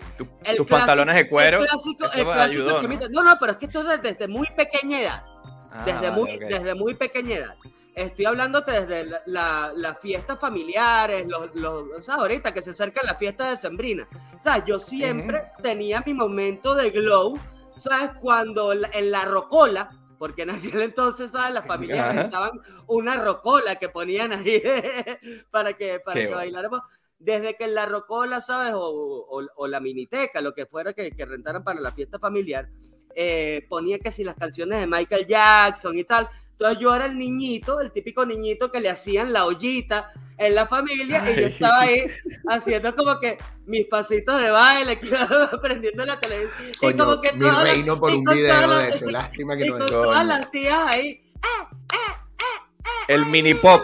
[0.56, 1.60] tus pantalones de cuero.
[1.60, 3.22] El clásico, el clásico ¿no?
[3.22, 3.36] ¿no?
[3.40, 5.24] pero es que esto es desde muy pequeña edad.
[5.72, 7.56] Ah, desde, muy, desde muy pequeña edad.
[7.94, 12.08] Estoy hablándote desde las la, fiestas familiares, los, los.
[12.08, 14.08] Ahorita que se acerca la fiesta de Sembrina.
[14.38, 17.38] O sea, yo siempre tenía mi momento de glow,
[17.76, 18.12] ¿sabes?
[18.18, 21.52] Cuando en la rocola, porque en aquel entonces, ¿sabes?
[21.52, 24.62] Las familias estaban una rocola que ponían ahí
[25.50, 26.80] para que, para que bailáramos.
[27.18, 28.72] desde que la rocola, ¿sabes?
[28.74, 32.70] O, o, la miniteca, lo que fuera que, que rentaran para la fiesta familiar,
[33.14, 36.28] eh, ponía que si las canciones de Michael Jackson y tal.
[36.62, 40.68] Entonces yo era el niñito, el típico niñito que le hacían la ollita en la
[40.68, 42.04] familia y yo estaba ahí
[42.48, 45.00] haciendo como que mis pasitos de baile,
[45.52, 46.92] aprendiendo la televisión.
[46.92, 49.86] y como que mi reino por un video de eso, lástima que y no con
[49.88, 51.08] todas las tías ahí.
[51.08, 53.82] Eh, eh, el mini pop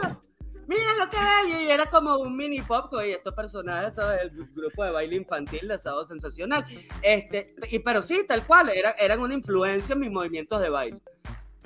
[0.69, 4.23] mira lo que bello, y era como un mini pop, y estos personajes, ¿sabes?
[4.23, 6.65] El grupo de baile infantil de Sábado Sensacional.
[7.03, 11.01] Este, y, pero sí, tal cual, era, eran una influencia en mis movimientos de baile.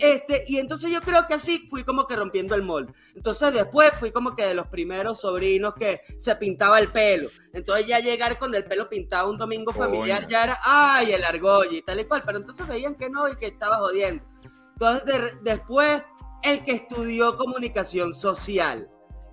[0.03, 2.93] Este, y entonces yo creo que así fui como que rompiendo el molde.
[3.15, 7.29] Entonces después fui como que de los primeros sobrinos que se pintaba el pelo.
[7.53, 11.77] Entonces ya llegar con el pelo pintado un domingo familiar ya era, ay, el argolla
[11.77, 12.25] y tal y cual.
[12.27, 14.25] Pero entonces veían que no y que estaba jodiendo.
[14.73, 16.03] Entonces después
[16.43, 18.91] el que estudió comunicación social.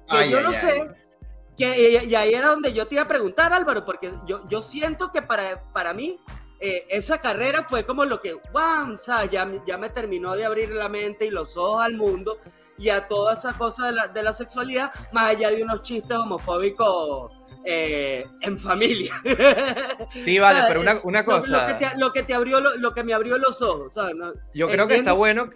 [0.08, 0.88] Que yo no sé,
[1.58, 5.12] que, y, ahí era donde yo te iba a preguntar, Álvaro, porque yo, yo siento
[5.12, 6.20] que para, para mí
[6.60, 8.98] eh, esa carrera fue como lo que, wow,
[9.32, 12.40] ya, ya me terminó de abrir la mente y los ojos al mundo
[12.78, 16.18] y a toda esa cosa de la, de la sexualidad, más allá de unos chistes
[16.18, 17.32] homofóbicos
[17.66, 19.14] eh, en familia.
[20.12, 21.62] Sí, vale, pero una, una cosa.
[21.62, 23.94] Lo, que te, lo, que te, abrió, lo, que me abrió los ojos.
[24.54, 25.50] Yo creo que está bueno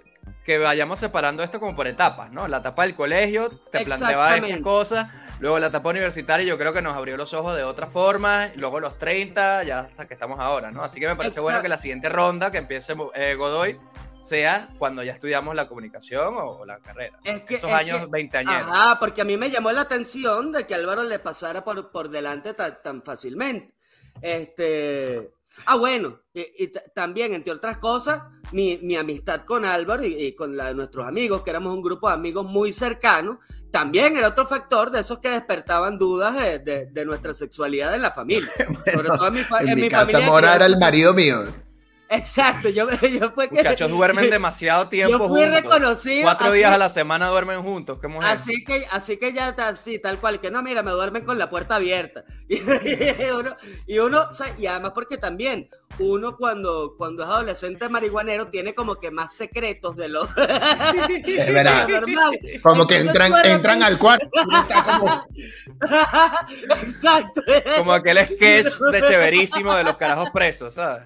[0.46, 2.48] que vayamos separando esto como por etapas, ¿no?
[2.48, 6.82] La etapa del colegio te planteaba estas cosas, luego la etapa universitaria yo creo que
[6.82, 10.72] nos abrió los ojos de otra forma, luego los 30, ya hasta que estamos ahora,
[10.72, 10.84] ¿no?
[10.84, 13.78] Así que me parece bueno que la siguiente ronda que empiece eh, Godoy
[14.20, 17.20] sea cuando ya estudiamos la comunicación o, la carrera.
[17.24, 18.54] Esos años 20 años.
[18.68, 22.10] Ah, porque a mí me llamó la atención de que Álvaro le pasara por, por
[22.10, 23.74] delante tan, tan fácilmente.
[24.22, 25.32] Este,
[25.66, 30.68] Ah, bueno, y, también, entre otras cosas, mi, mi amistad con Álvaro y, con la
[30.68, 33.38] de nuestros amigos, que éramos un grupo de amigos muy cercanos,
[33.72, 38.12] también era otro factor de esos que despertaban dudas de, de, nuestra sexualidad en la
[38.12, 38.50] familia.
[38.94, 41.46] Sobre todo en mi, en mi casa Mora era el marido mío.
[42.13, 43.56] Exacto, yo, yo fue que...
[43.56, 46.23] Muchachos duermen demasiado tiempo yo fui reconocido.
[46.23, 50.19] Cuatro días a la semana duermen juntos, ¿qué Así que, así que ya, así, tal
[50.19, 52.23] cual, que no, mira, me duermen con la puerta abierta.
[52.54, 53.56] Y, uno,
[53.88, 59.12] y uno, y además porque también, uno cuando, cuando es adolescente marihuanero tiene como que
[59.12, 61.88] más secretos de lo es verdad.
[61.88, 62.39] normal.
[62.62, 64.28] Como que entran, entran al cuarto.
[64.86, 65.26] Como...
[66.84, 67.41] Exacto.
[67.78, 71.06] Como aquel sketch de chéverísimo de los carajos presos, ¿sabes?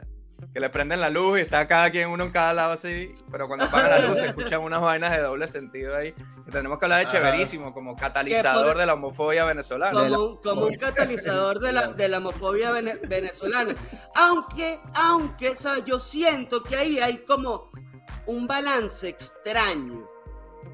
[0.58, 3.48] Que le prenden la luz y está cada quien uno en cada lado así, pero
[3.48, 6.16] cuando apagan la luz se escuchan unas vainas de doble sentido ahí.
[6.52, 10.10] tenemos que hablar de chéverísimo como catalizador de la homofobia venezolana.
[10.42, 13.76] Como, un catalizador de la, de la homofobia venezolana.
[14.16, 15.86] Aunque, aunque, ¿sabes?
[15.86, 17.70] yo siento que ahí hay como
[18.26, 20.08] un balance extraño.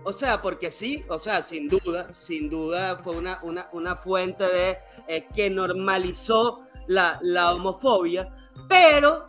[0.05, 4.45] O sea, porque sí, o sea, sin duda, sin duda fue una, una, una fuente
[4.45, 4.77] de
[5.09, 8.33] eh, que normalizó la, la homofobia,
[8.69, 9.25] pero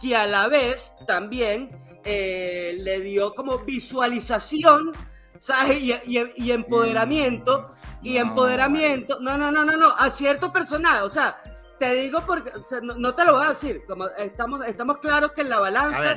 [0.00, 1.68] que a la vez también
[2.04, 4.92] eh, le dio como visualización,
[5.38, 5.78] ¿sabes?
[5.80, 7.66] Y, empoderamiento,
[8.02, 11.36] y empoderamiento, no, no, no, no, no, a cierto personaje, o sea,
[11.78, 12.50] te digo porque,
[12.82, 16.14] no, te lo voy a decir, como estamos, estamos claros que en la balanza,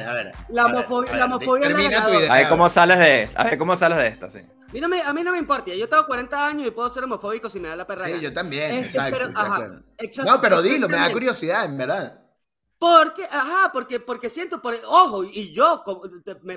[0.50, 1.68] la, homofobia, la homofobia
[2.30, 4.40] A ver cómo sales de, a ver cómo sales de esta, sí.
[4.40, 7.50] A mí, a mí no me importa, yo tengo 40 años y puedo ser homofóbico
[7.50, 8.08] si me da la perra.
[8.08, 9.30] Sí, yo también, exacto,
[10.26, 12.21] No, pero dilo, me da curiosidad, en verdad.
[12.82, 15.84] Porque, ajá, porque, porque siento, por, ojo, y yo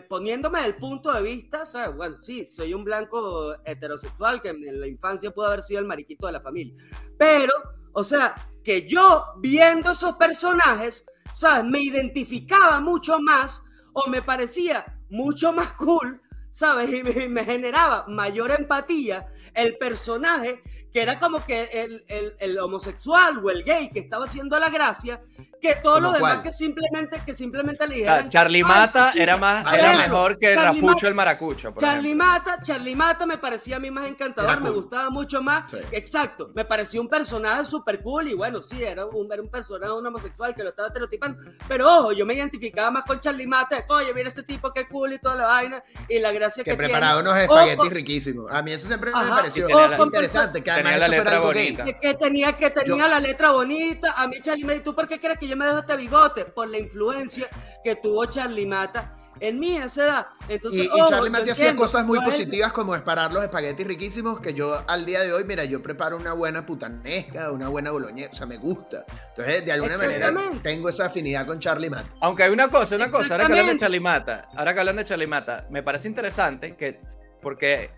[0.08, 4.80] poniéndome del punto de vista, o sea, bueno, sí, soy un blanco heterosexual que en
[4.80, 6.82] la infancia pudo haber sido el mariquito de la familia,
[7.18, 7.52] pero,
[7.92, 8.34] o sea,
[8.64, 11.70] que yo viendo esos personajes, ¿sabes?
[11.70, 16.90] Me identificaba mucho más o me parecía mucho más cool, ¿sabes?
[16.90, 20.62] Y me, me generaba mayor empatía el personaje
[20.94, 24.70] que era como que el, el, el, homosexual o el gay que estaba haciendo la
[24.70, 25.20] gracia,
[25.64, 28.18] que todo lo demás que simplemente, que simplemente le dijeran.
[28.18, 31.72] O sea, Charlie Mata era, más, era mejor que Rafucho el Maracucho.
[31.78, 35.72] Charlie Mata, Charlie Mata me parecía a mí más encantador, me gustaba mucho más.
[35.90, 39.90] Exacto, me parecía un personaje súper cool y bueno, sí, era un, era un personaje,
[39.90, 41.42] un homosexual que lo estaba estereotipando.
[41.66, 45.14] Pero ojo, yo me identificaba más con Charlie Mata, oye, mira este tipo que cool
[45.14, 48.50] y toda la vaina y la gracia que, que preparaba unos espaguetis riquísimos.
[48.50, 49.66] A mí eso siempre me pareció
[49.98, 50.62] interesante.
[50.62, 51.84] Que tenía la letra bonita.
[51.84, 54.12] Que, tenía, que tenía la letra bonita.
[54.18, 56.44] A mí Charlie me dijo, ¿tú por qué crees que yo me dejo este bigote?
[56.44, 57.48] Por la influencia
[57.82, 60.26] que tuvo Charlie Mata en mí a esa edad.
[60.48, 64.82] Entonces, y, Charlie Mata hacía cosas muy positivas como esperar los espaguetis riquísimos que yo
[64.86, 68.46] al día de hoy, mira, yo preparo una buena putanesca, una buena boloñesa, o sea,
[68.46, 69.04] me gusta.
[69.30, 72.08] Entonces, de alguna manera tengo esa afinidad con Charlie Mata.
[72.20, 74.96] Aunque hay una cosa, una cosa, ahora que hablan de Charlie Mata, ahora que hablan
[74.96, 77.00] de Charlie Mata, me parece interesante que,
[77.42, 77.90] porque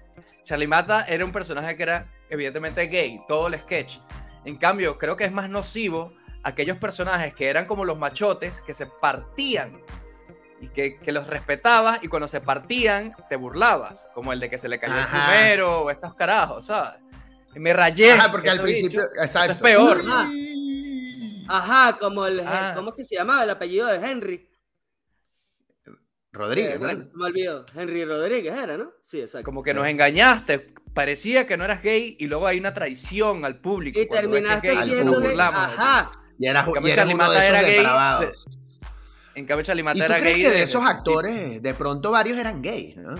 [0.45, 3.99] Charlie Mata era un personaje que era evidentemente gay, todo el sketch.
[4.45, 6.13] En cambio, creo que es más nocivo
[6.47, 9.83] aquellos personajes que eran como los machotes que se partían
[10.61, 14.69] y que, los respetabas y cuando se partían te burlabas, como el de que se
[14.69, 17.01] le cayó el primero o estos carajos, ¿sabes?
[17.57, 18.13] me rayé.
[18.13, 19.53] Ajá, porque al principio, exacto.
[19.53, 20.05] es peor.
[21.49, 21.97] Ajá.
[21.99, 22.73] como el, ah.
[22.77, 24.49] ¿cómo es que se llamaba el apellido de Henry?
[26.31, 27.67] Rodríguez, eh, bueno, me olvidó.
[27.75, 28.93] Henry Rodríguez era, ¿no?
[29.03, 29.45] Sí, exacto.
[29.45, 30.75] Como que nos engañaste.
[30.95, 33.99] Parecía que no eras gay y luego hay una traición al público.
[33.99, 35.37] Y terminaste gay, siendo gay.
[35.41, 36.23] Ajá.
[36.39, 37.87] Y era, y era uno de era gay.
[39.35, 40.43] en cambio, Chalimata era gay.
[40.43, 43.17] que de, esos actores, de pronto varios eran gays, ¿no?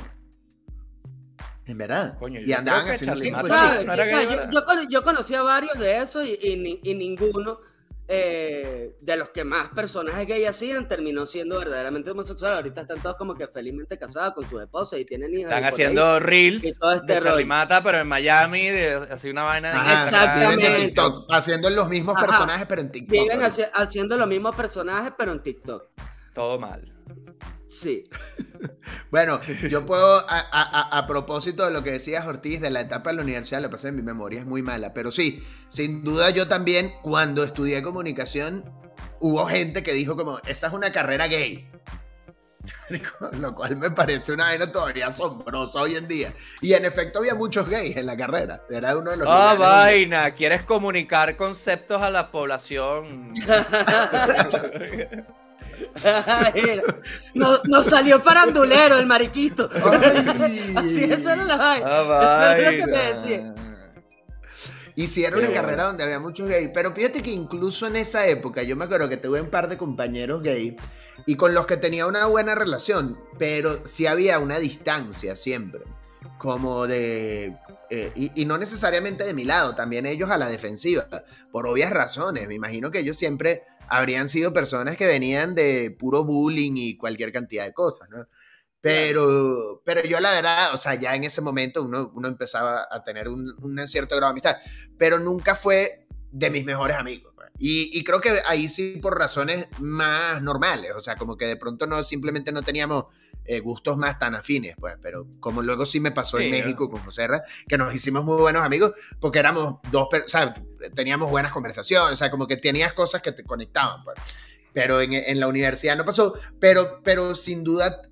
[1.67, 2.17] En verdad.
[2.29, 7.59] y andaban haciendo yo, yo, conocí a varios de esos y, y, ninguno
[8.09, 12.55] eh, de los que más personajes gay hacían terminó siendo verdaderamente homosexual.
[12.55, 15.53] Ahorita están todos como que felizmente casados con su esposa y tienen hijos.
[15.53, 17.21] Están haciendo reels este de
[17.83, 20.95] pero en Miami, de, así una vaina de Exactamente.
[21.31, 23.11] haciendo los mismos personajes, pero en TikTok.
[23.11, 23.41] Viven
[23.75, 25.85] haciendo los mismos personajes, pero en TikTok.
[26.33, 26.96] Todo mal.
[27.69, 28.05] Sí.
[29.11, 29.39] bueno,
[29.69, 33.61] yo puedo, a, propósito de lo que decías Ortiz de la etapa de la universidad,
[33.61, 36.93] lo que pasa en mi memoria es muy mala, pero sí, sin duda yo también,
[37.03, 38.65] cuando estudié comunicación,
[39.21, 41.69] hubo gente que dijo como, esa es una carrera gay.
[43.33, 46.33] lo cual me parece una vaina todavía asombrosa hoy en día.
[46.61, 48.63] Y en efecto había muchos gays en la carrera.
[48.69, 49.29] Era uno de los...
[49.31, 53.35] Ah, vaina, quieres comunicar conceptos a la población.
[57.35, 59.69] no, nos salió farandulero el mariquito.
[60.75, 62.97] Así eso era la vaina.
[64.95, 68.77] Hicieron una carrera donde había muchos gays, pero fíjate que incluso en esa época, yo
[68.77, 70.75] me acuerdo que tuve un par de compañeros gay
[71.27, 75.83] y con los que tenía una buena relación, pero sí había una distancia siempre,
[76.39, 77.57] como de...
[77.91, 81.07] Eh, y, y, no necesariamente de mi lado, también ellos a la defensiva,
[81.53, 82.49] por obvias razones.
[82.49, 87.33] Me imagino que ellos siempre habrían sido personas que venían de puro bullying y cualquier
[87.33, 88.27] cantidad de cosas, ¿no?
[88.81, 93.03] Pero, pero yo la verdad, o sea, ya en ese momento uno, uno empezaba a
[93.03, 94.57] tener un, un, cierto grado de amistad,
[94.97, 97.33] pero nunca fue de mis mejores amigos.
[97.35, 97.49] Pues.
[97.59, 101.57] Y, y, creo que ahí sí por razones más normales, o sea, como que de
[101.57, 103.07] pronto no, simplemente no teníamos
[103.47, 107.01] eh, gustos más tan afines, pues, pero como luego sí me pasó en México con
[107.01, 110.55] José R, que nos hicimos muy buenos amigos porque éramos dos, o sea,
[110.95, 114.17] teníamos buenas conversaciones, o sea, como que tenías cosas que te conectaban, pues.
[114.73, 118.03] Pero en, en la universidad no pasó, pero, pero sin duda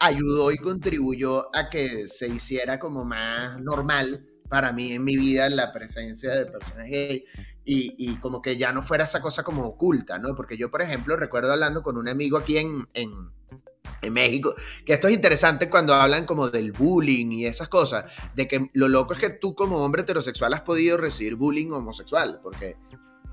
[0.00, 5.48] ayudó y contribuyó a que se hiciera como más normal para mí en mi vida
[5.48, 7.24] la presencia de personas gay
[7.64, 10.34] y, y, como que ya no fuera esa cosa como oculta, ¿no?
[10.34, 13.30] Porque yo, por ejemplo, recuerdo hablando con un amigo aquí en, en,
[14.02, 18.46] en México, que esto es interesante cuando hablan como del bullying y esas cosas, de
[18.46, 22.76] que lo loco es que tú como hombre heterosexual has podido recibir bullying homosexual, porque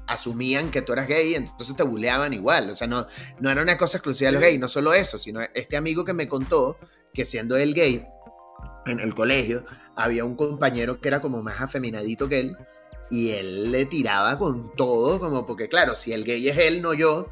[0.08, 3.08] asumían que tú eras gay, entonces te bulleaban igual, o sea, no,
[3.40, 6.14] no era una cosa exclusiva de los gays, no solo eso, sino este amigo que
[6.14, 6.78] me contó
[7.14, 8.06] que siendo él gay,
[8.86, 9.64] en el colegio,
[9.96, 12.56] había un compañero que era como más afeminadito que él,
[13.10, 16.94] y él le tiraba con todo, como porque claro, si el gay es él, no
[16.94, 17.30] yo,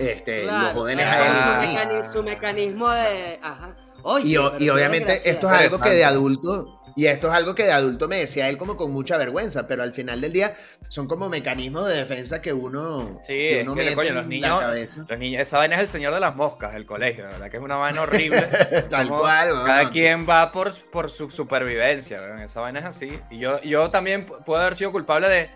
[0.00, 3.38] este, los jóvenes a Su mecanismo de...
[3.42, 3.76] Ajá.
[4.24, 6.76] y, obviamente esto es algo que de adulto...
[6.96, 9.82] Y esto es algo que de adulto me decía él como con mucha vergüenza, pero
[9.82, 10.54] al final del día
[10.88, 14.66] son como mecanismos de defensa que uno, sí, que uno mete coño, los niños, la
[14.66, 15.06] cabeza.
[15.08, 17.62] Los niños, esa vaina es el señor de las moscas, el colegio, verdad que es
[17.62, 18.42] una vaina horrible.
[18.90, 19.62] Tal cual.
[19.64, 23.18] Cada quien va por, por su supervivencia, esa vaina es así.
[23.30, 25.50] Y yo, yo también puedo haber sido culpable de,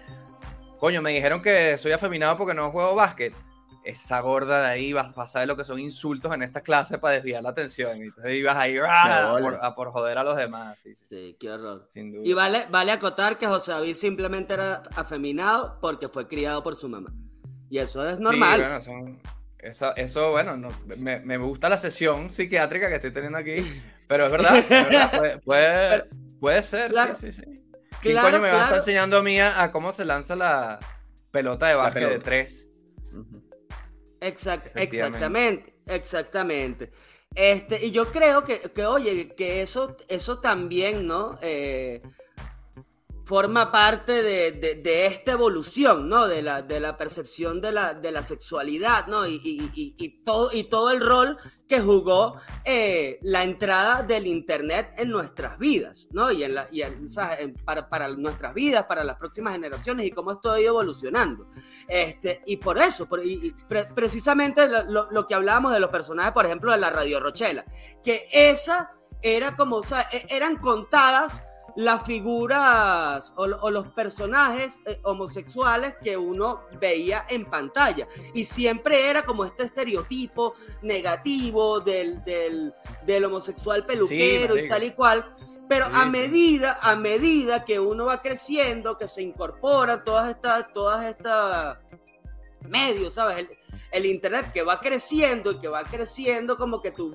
[0.78, 3.34] coño, me dijeron que soy afeminado porque no juego básquet
[3.84, 7.14] esa gorda de ahí vas, a saber lo que son insultos en esta clase para
[7.14, 7.96] desviar la atención.
[7.98, 9.36] Y entonces ibas ahí ¡ah!
[9.60, 10.82] a por, joder a los demás.
[10.82, 11.88] Sí, qué horror.
[11.94, 16.88] Y vale, vale acotar que José David simplemente era afeminado porque fue criado por su
[16.88, 17.12] mamá.
[17.68, 18.80] Y eso es normal.
[19.58, 20.56] eso, eso, bueno,
[20.96, 23.56] me, me, gusta la sesión psiquiátrica que estoy teniendo aquí,
[24.08, 24.64] pero es verdad,
[25.44, 26.04] puede,
[26.40, 27.64] puede, ser, sí, sí, sí.
[28.00, 30.78] ¿Quién coño me va a estar enseñando a mí a, cómo se lanza la
[31.30, 32.68] pelota de básquet de tres?
[34.26, 36.90] Exactamente, exactamente.
[37.34, 41.38] Este, y yo creo que, que oye, que eso, eso también, ¿no?
[41.42, 42.00] Eh,
[43.24, 46.28] forma parte de, esta evolución, ¿no?
[46.28, 49.26] De la, de la percepción de la, de la sexualidad, ¿no?
[49.26, 49.40] Y,
[49.74, 55.58] y, todo, y todo el rol que jugó eh, la entrada del Internet en nuestras
[55.58, 56.30] vidas, ¿no?
[56.30, 56.82] Y, en la, y
[57.64, 61.48] para, para, nuestras vidas, para las próximas generaciones y cómo esto ha ido evolucionando.
[61.88, 63.22] Este, y por eso, por,
[63.94, 67.64] precisamente lo, lo, que hablábamos de los personajes, por ejemplo, de la Radio Rochela,
[68.02, 68.90] que esa
[69.22, 71.42] era como, o sea, e, eran contadas
[71.76, 78.08] las figuras o, los personajes eh, homosexuales que uno veía en pantalla.
[78.32, 85.34] Y siempre era como este estereotipo negativo del, del, homosexual peluquero y tal y cual.
[85.68, 91.06] Pero a medida, a medida que uno va creciendo, que se incorpora todas estas, todas
[91.06, 91.78] estas
[92.68, 93.48] medios, ¿sabes?
[93.90, 97.10] El, internet que va creciendo y que va creciendo como que tu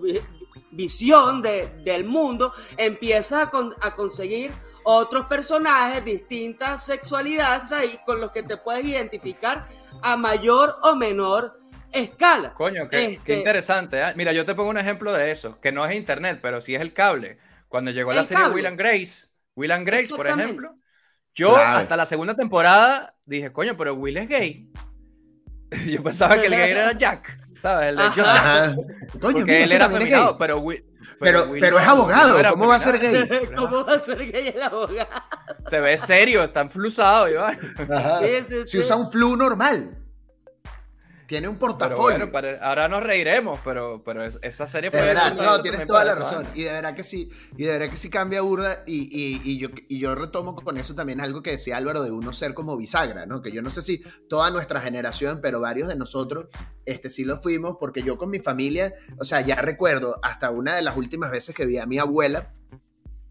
[0.72, 4.52] visión de, del mundo empieza a, a conseguir
[4.84, 9.68] otros personajes, distintas sexualidades ahí con los que te puedes identificar
[10.02, 11.54] a mayor o menor
[11.92, 12.54] escala.
[12.54, 14.00] Coño, qué, este interesante.
[14.00, 14.14] ¿eh?
[14.16, 16.82] Mira, yo te pongo un ejemplo de eso, que no es internet, pero sí es
[16.82, 17.38] el cable.
[17.68, 20.76] Cuando llegó la serie Will and Grace, Will and Grace, por ejemplo,
[21.36, 24.72] yo hasta la segunda temporada dije, coño, pero Will es gay.
[25.88, 27.90] yo pensaba que el gay era Jack, ¿sabes?
[27.90, 28.76] El de Joseph.
[29.22, 30.84] Coño, Porque él era feminado, pero Will,
[31.20, 33.48] pero, pero, es abogado, ¿cómo va a ser gay?
[33.56, 35.10] ¿Cómo va a ser gay el abogado?
[35.66, 37.60] Se ve serio, está enflusado, Iván.
[38.66, 39.96] Si usa un flu normal.
[41.30, 42.28] Tiene un portafolio.
[42.32, 45.00] bueno, ahora nos reiremos, pero, pero esa serie fue.
[45.00, 46.48] De verdad, no, tienes toda la razón.
[46.56, 48.82] Y de verdad que sí, y de verdad que sí cambia burda.
[48.88, 52.34] Y, y, yo, y yo retomo con eso también algo que decía Álvaro de uno
[52.34, 53.44] ser como bisagra, ¿no?
[53.44, 56.48] Que yo no sé si toda nuestra generación, pero varios de nosotros,
[56.88, 60.76] este sí lo fuimos, porque yo con mi familia, o sea, ya recuerdo hasta una
[60.76, 62.52] de las últimas veces que vi a mi abuela,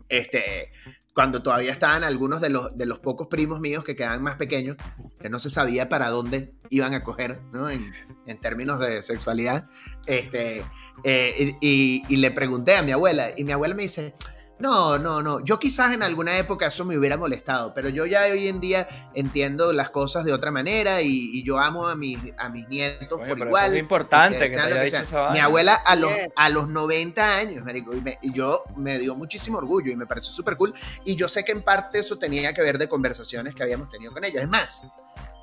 [0.09, 0.71] este,
[1.18, 4.76] cuando todavía estaban algunos de los, de los pocos primos míos que quedaban más pequeños,
[5.20, 7.68] que no se sabía para dónde iban a coger, ¿no?
[7.68, 7.90] En,
[8.28, 9.68] en términos de sexualidad.
[10.07, 10.62] Este,
[11.02, 14.14] eh, y, y, le pregunté a mi abuela, y mi abuela me dice,
[14.59, 15.44] no, no, no.
[15.44, 18.88] Yo quizás en alguna época eso me hubiera molestado, pero yo ya hoy en día
[19.14, 23.38] entiendo las cosas de otra manera y, yo amo a mis, a mis nietos por
[23.38, 23.73] igual.
[23.73, 27.92] Es importante que, te haya dicho Mi abuela a los, a los 90 años, marico,
[27.94, 30.75] y, yo me dio muchísimo orgullo y me pareció súper cool.
[31.05, 34.12] Y yo sé que en parte eso tenía que ver de conversaciones que habíamos tenido
[34.12, 34.42] con ella.
[34.42, 34.83] Es más,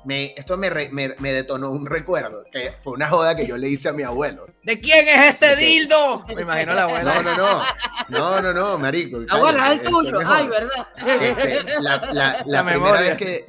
[0.08, 3.92] esto me, me, detonó un recuerdo, que fue una joda que yo le hice a
[3.92, 4.46] mi abuelo.
[4.62, 6.24] ¿De quién es este dildo?
[6.34, 7.14] Me imagino la abuela.
[7.14, 7.62] No, no, no.
[8.08, 9.22] No, no, no, marico.
[9.22, 9.28] Es
[9.70, 10.20] el tuyo.
[10.24, 10.88] Ay, verdad.
[10.96, 13.46] Este, la, la, primera vez que,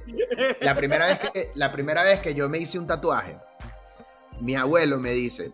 [0.62, 3.38] la, primera vez que, la primera vez que yo me hice un tatuaje,
[4.40, 5.54] mi abuelo me dice,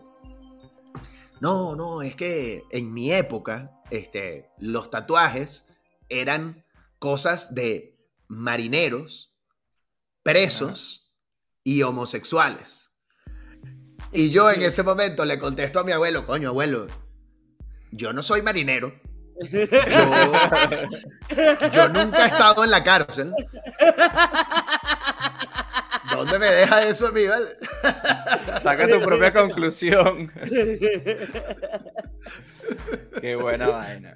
[1.40, 5.66] no, no, es que en mi época, este, los tatuajes
[6.08, 6.64] eran
[6.98, 9.34] cosas de marineros
[10.22, 11.14] presos
[11.62, 12.90] y homosexuales.
[14.12, 16.86] Y yo en ese momento le contesto a mi abuelo, coño, abuelo,
[17.94, 18.92] yo no soy marinero.
[21.72, 23.32] Yo, nunca he estado en la cárcel.
[26.12, 27.32] ¿Dónde me deja eso, amigo?
[28.62, 30.30] Saca tu propia conclusión.
[33.20, 34.14] Qué buena vaina.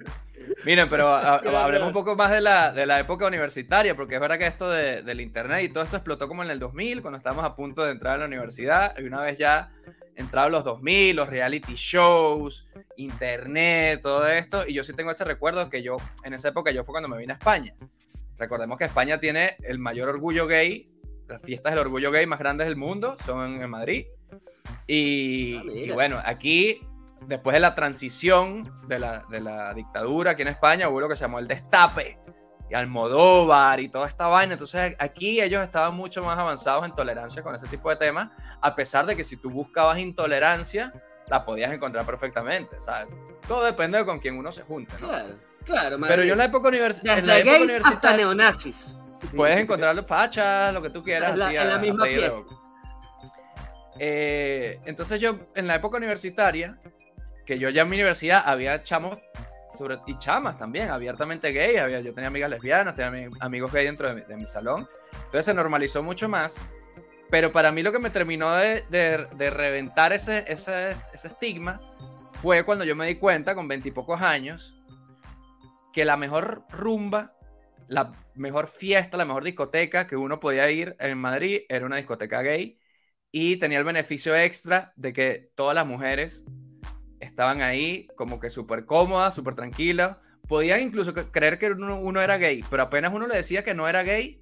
[0.65, 4.37] Miren, pero hablemos un poco más de la, de la época universitaria, porque es verdad
[4.37, 7.45] que esto de, del internet y todo esto explotó como en el 2000, cuando estábamos
[7.45, 9.71] a punto de entrar a la universidad, y una vez ya
[10.19, 15.69] entraron los 2000, los reality shows, internet, todo esto, y yo sí tengo ese recuerdo
[15.69, 17.73] que yo, en esa época yo fue cuando me vine a España.
[18.37, 20.91] Recordemos que España tiene el mayor orgullo gay,
[21.27, 24.07] las fiestas del orgullo gay más grandes del mundo son en Madrid.
[24.87, 26.81] Y, ah, y bueno, aquí
[27.25, 31.15] después de la transición de la, de la, dictadura aquí en España, hubo lo que
[31.15, 32.17] se llamó el destape,
[32.69, 34.53] y Almodóvar y toda esta vaina.
[34.53, 38.29] Entonces aquí ellos estaban mucho más avanzados en tolerancia con ese tipo de temas,
[38.61, 40.93] a pesar de que si tú buscabas intolerancia,
[41.27, 42.77] la podías encontrar perfectamente.
[43.47, 44.93] Todo depende de con quién uno se junte.
[44.99, 45.07] ¿no?
[45.07, 45.97] Claro, claro.
[46.07, 47.35] Pero yo en la época, universitaria...
[47.83, 48.95] hasta neonazis.
[49.35, 51.33] Puedes encontrar fachas, lo que tú quieras.
[51.33, 52.05] En la, misma
[54.01, 56.79] eh, entonces yo en la época universitaria
[57.45, 59.19] que yo ya en mi universidad había chamos
[59.79, 64.13] sobre, y chamas también, abiertamente gay, había, yo tenía amigas lesbianas, tenía amigos gay dentro
[64.13, 66.59] de mi, salón, entonces se normalizó mucho más,
[67.29, 71.79] pero para mí lo que me terminó de, de, reventar ese, ese, ese estigma
[72.41, 74.75] fue cuando yo me di cuenta, con veintipocos años,
[75.93, 77.31] que la mejor rumba,
[77.87, 82.41] la mejor fiesta, la mejor discoteca que uno podía ir en Madrid era una discoteca
[82.41, 82.77] gay
[83.31, 86.45] y tenía el beneficio extra de que todas las mujeres
[87.19, 90.17] estaban ahí como que súper cómodas, súper tranquilas.
[90.47, 94.03] Podían incluso creer que uno, era gay, pero apenas uno le decía que no era
[94.03, 94.41] gay,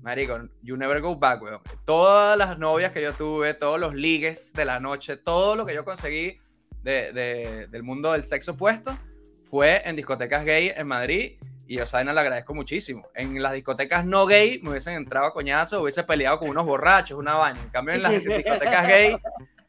[0.00, 1.60] marico, you never go back, weón.
[1.84, 5.74] Todas las novias que yo tuve, todos los ligues de la noche, todo lo que
[5.74, 6.38] yo conseguí
[6.82, 8.96] de, del mundo del sexo opuesto
[9.44, 11.32] fue en discotecas gay en Madrid
[11.70, 13.06] y yo, Zaina, le agradezco muchísimo.
[13.14, 17.16] En las discotecas no gay me hubiesen entrado a coñazo, hubiese peleado con unos borrachos,
[17.16, 17.60] una vaina.
[17.62, 19.16] En cambio, en las discotecas gay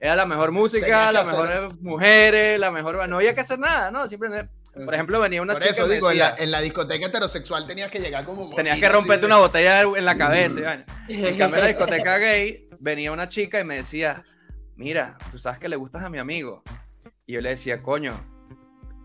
[0.01, 3.07] era la mejor música, las mejores mujeres, la mejor.
[3.07, 4.07] No había que hacer nada, ¿no?
[4.07, 4.51] Simplemente
[4.83, 5.73] Por ejemplo, venía una Por chica.
[5.73, 8.49] eso digo, en, decía, la, en la discoteca heterosexual tenías que llegar como.
[8.55, 10.83] Tenías que romperte así, una botella en la cabeza.
[11.07, 14.23] En cambio, en la discoteca gay, venía una chica y me decía,
[14.75, 16.63] mira, tú sabes que le gustas a mi amigo.
[17.27, 18.15] Y yo le decía, coño,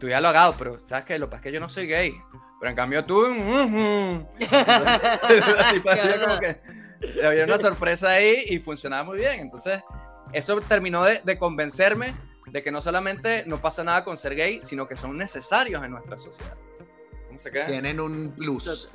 [0.01, 1.86] tú ya lo dado, pero sabes que lo que pasa es que yo no soy
[1.88, 2.14] gay.
[2.59, 3.20] Pero en cambio tú...
[3.20, 4.26] ujú".
[4.40, 4.40] Entonces,
[5.59, 6.59] la tipa hacía como que
[7.22, 9.40] había una sorpresa ahí y funcionaba muy bien.
[9.40, 9.82] Entonces,
[10.33, 12.14] eso terminó de, de convencerme
[12.47, 15.91] de que no solamente no pasa nada con ser gay, sino que son necesarios en
[15.91, 16.55] nuestra sociedad.
[17.27, 17.66] ¿Cómo se queda?
[17.66, 18.89] Tienen un plus.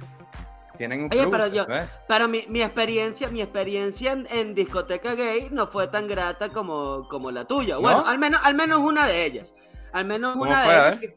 [0.78, 2.00] Tienen un Oye, plus, pero yo- ¿ves?
[2.08, 7.08] Pero mi, mi experiencia, mi experiencia en, en discoteca gay no fue tan grata como,
[7.10, 7.78] como la tuya.
[7.78, 8.08] Bueno, ¿No?
[8.08, 9.54] al menos, al menos una de ellas.
[9.92, 10.74] Al menos ¿Cómo una fue?
[10.74, 11.00] de ellas ver.
[11.00, 11.16] que,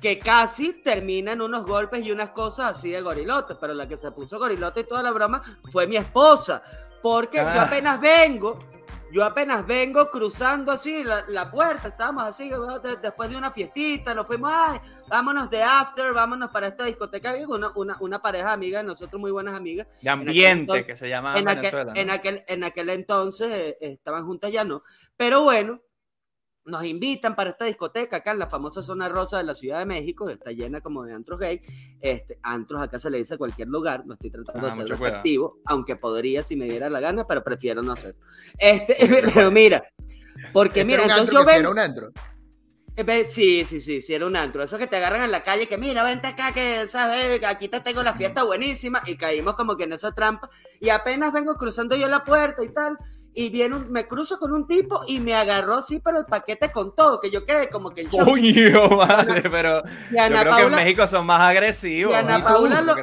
[0.00, 3.56] que casi termina en unos golpes y unas cosas así de gorilote.
[3.56, 5.42] Pero la que se puso gorilote y toda la broma
[5.72, 6.62] fue mi esposa.
[7.02, 7.62] Porque yo Ah.
[7.64, 8.60] apenas vengo,
[9.12, 12.50] yo apenas vengo cruzando así la, la puerta, estábamos así,
[13.02, 17.44] después de una fiestita, nos fuimos, ay, vámonos de after, vámonos para esta discoteca, gay",
[17.44, 21.08] una, una, una pareja amiga de nosotros, muy buenas amigas, De ambiente, entonces- que se
[21.08, 24.82] llama en, aquel, en, aquel, en aquel entonces eh, estaban juntas ya no.
[25.16, 25.80] Pero bueno,
[26.64, 29.86] nos invitan para esta discoteca acá en la famosa zona rosa de la Ciudad de
[29.86, 31.60] México, está llena como de antros gay.
[32.00, 34.86] Este, antros acá se le dice a cualquier lugar, no estoy tratando Ah, de ser
[34.98, 38.14] despectivo, aunque podría si me diera la gana, pero prefiero no hacer.
[38.58, 38.96] Este,
[39.34, 39.82] pero mira,
[40.52, 42.12] porque Este mira, era un entonces antro yo ven, era un antro.
[42.96, 44.62] eh, ve- Sí, sí, sí, sí, era un antro.
[44.62, 47.68] Eso que te agarran en la calle, que mira, vente acá, que sabes, que aquí
[47.68, 49.02] te tengo la fiesta buenísima.
[49.06, 50.48] Y caímos como que en esa trampa.
[50.80, 52.96] Y apenas vengo cruzando yo la puerta y tal.
[53.34, 56.70] Y viene un- me cruzo con un tipo y me agarró así para el paquete
[56.70, 58.24] con todo, que yo quedé como que shock.
[58.24, 62.12] Coño, madre, pero Y yo creo que en México son más agresivos.
[62.12, 62.44] y Ana ¿no?
[62.44, 62.94] Paula lo-.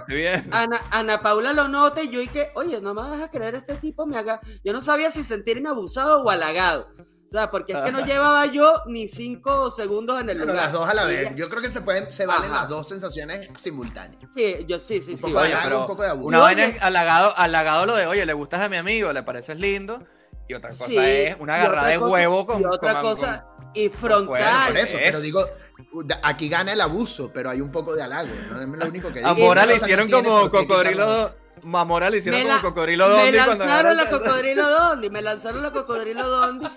[0.52, 3.56] Ana, Ana Paula lo nota y yo y que, oye, no me vas a creer,
[3.56, 4.40] este tipo me haga.
[4.64, 6.90] Yo no sabía si sentirme abusado o halagado.
[7.28, 10.66] O sea, porque es que no llevaba yo ni cinco segundos en el Pero lugar.
[10.66, 11.32] las dos a la vez.
[11.36, 12.62] Yo creo que se pueden, se valen Ajá.
[12.62, 14.22] las dos sensaciones simultáneas.
[14.36, 15.22] Sí, yo sí, sí, Un sí.
[15.24, 16.28] poco de Oye, halago, pero un poco de abuso.
[16.28, 20.04] Una vaina halagado, halagado lo de, oye, le gustas a mi amigo, le pareces lindo.
[20.50, 22.62] Y otra cosa Sí, es una agarrada de cosa- huevo con.
[22.62, 25.04] y otra con- cosa con- y frontal por eso, es.
[25.04, 25.46] pero digo,
[26.24, 28.60] aquí gana el abuso, pero hay un poco de halago, ¿no?
[28.62, 29.30] Es lo único que digo.
[29.30, 31.06] a Mora le hicieron como cocodrilo.
[31.06, 31.36] quitarlo.
[31.80, 35.22] A Mora le hicieron Me como cocodrilo me Dondi cuando lanzaron la cocodrilo dondi me
[35.22, 36.68] lanzaron la cocodrilo dondi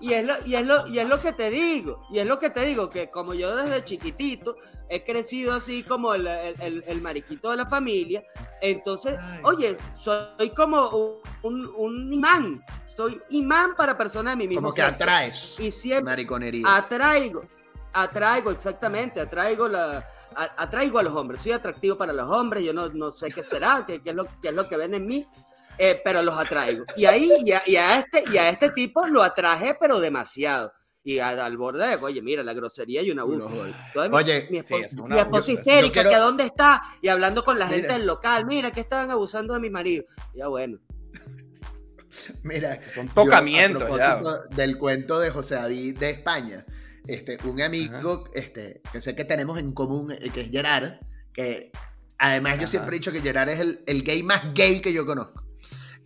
[0.00, 2.38] y es lo y es lo y es lo que te digo y es lo
[2.38, 4.56] que te digo que como yo desde chiquitito
[4.88, 8.24] he crecido así como el, el- el- el mariquito de la familia
[8.62, 9.40] entonces Ay.
[9.44, 12.64] oye soy como un, un- un imán
[12.96, 14.94] soy imán para personas de mi mismo Como que sexo.
[15.04, 16.64] atraes y siempre mariconería.
[16.76, 17.44] atraigo,
[17.92, 22.72] atraigo exactamente, atraigo la a- atraigo a los hombres, soy atractivo para los hombres, yo
[22.72, 25.06] no, no sé qué será, qué, qué es lo, qué es lo que ven en
[25.06, 25.26] mí,
[25.78, 26.84] eh, pero los atraigo.
[26.96, 30.72] Y ahí, y a, y a este, y a este tipo lo atraje, pero demasiado.
[31.04, 33.48] Y a- al borde de, oye, mira, la grosería y un abuso.
[33.50, 36.44] Mi- Oye, mi, sí, espo- es mi una- esposa yo- yo histérica, quiero- que dónde
[36.44, 37.98] está, y hablando con la gente Mira.
[37.98, 40.04] del local, mira, que estaban abusando de mi marido.
[40.34, 40.78] Ya bueno.
[42.42, 44.18] Mira, Esos Son yo, tocamientos a ya.
[44.18, 46.64] propósito del cuento de José David de España,
[47.06, 51.00] este, un amigo este, que sé que tenemos en común, eh, que es Gerard,
[51.32, 51.72] que
[52.18, 55.06] además yo siempre he dicho que Gerard es el, el gay más gay que yo
[55.06, 55.42] conozco.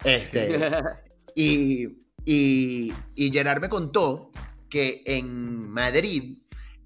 [0.05, 0.59] Este,
[1.35, 1.87] y,
[2.25, 4.31] y, y Gerard me contó
[4.71, 6.39] que en Madrid,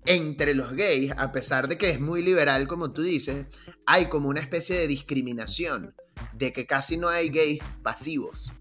[0.07, 3.47] entre los gays, a pesar de que es muy liberal, como tú dices,
[3.87, 5.95] hay como una especie de discriminación,
[6.33, 8.53] de que casi no hay gays pasivos,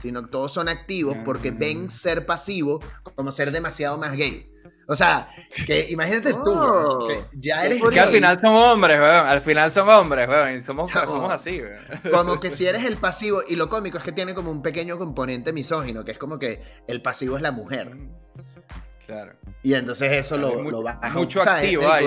[0.00, 1.58] sino que todos son activos porque Mm.
[1.58, 2.80] ven ser pasivo
[3.14, 4.50] como ser demasiado más gay.
[4.88, 5.28] O sea,
[5.66, 9.26] que imagínate tú, Oh, weón, que ya eres Que al gay, final son hombres, weón.
[9.26, 10.52] Al final son hombres, weón.
[10.54, 11.00] Y somos, No.
[11.06, 12.12] somos así, weón.
[12.12, 14.96] como que si eres el pasivo, y lo cómico es que tiene como un pequeño
[14.96, 17.96] componente misógino, que es como que el pasivo es la mujer.
[19.06, 19.34] Claro.
[19.62, 21.08] Y entonces eso lo, lo baja.
[21.10, 22.04] mucho activo hay,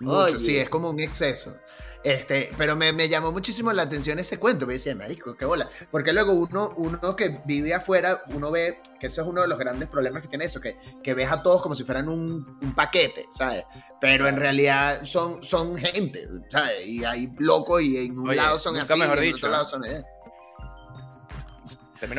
[0.00, 0.38] Mucho, Oye.
[0.38, 1.56] sí, es como un exceso.
[2.04, 4.66] Este, pero me, me llamó muchísimo la atención ese cuento.
[4.66, 5.70] Me decía, marico, qué bola.
[5.90, 9.58] Porque luego uno, uno que vive afuera, uno ve que eso es uno de los
[9.58, 12.74] grandes problemas que tiene eso, que, que ves a todos como si fueran un, un
[12.74, 13.64] paquete, ¿sabes?
[14.02, 16.86] Pero en realidad son, son gente, ¿sabes?
[16.86, 19.48] Y hay locos y en un Oye, lado son así, mejor y en dicho, otro
[19.48, 19.52] ¿no?
[19.52, 20.04] lado son allá.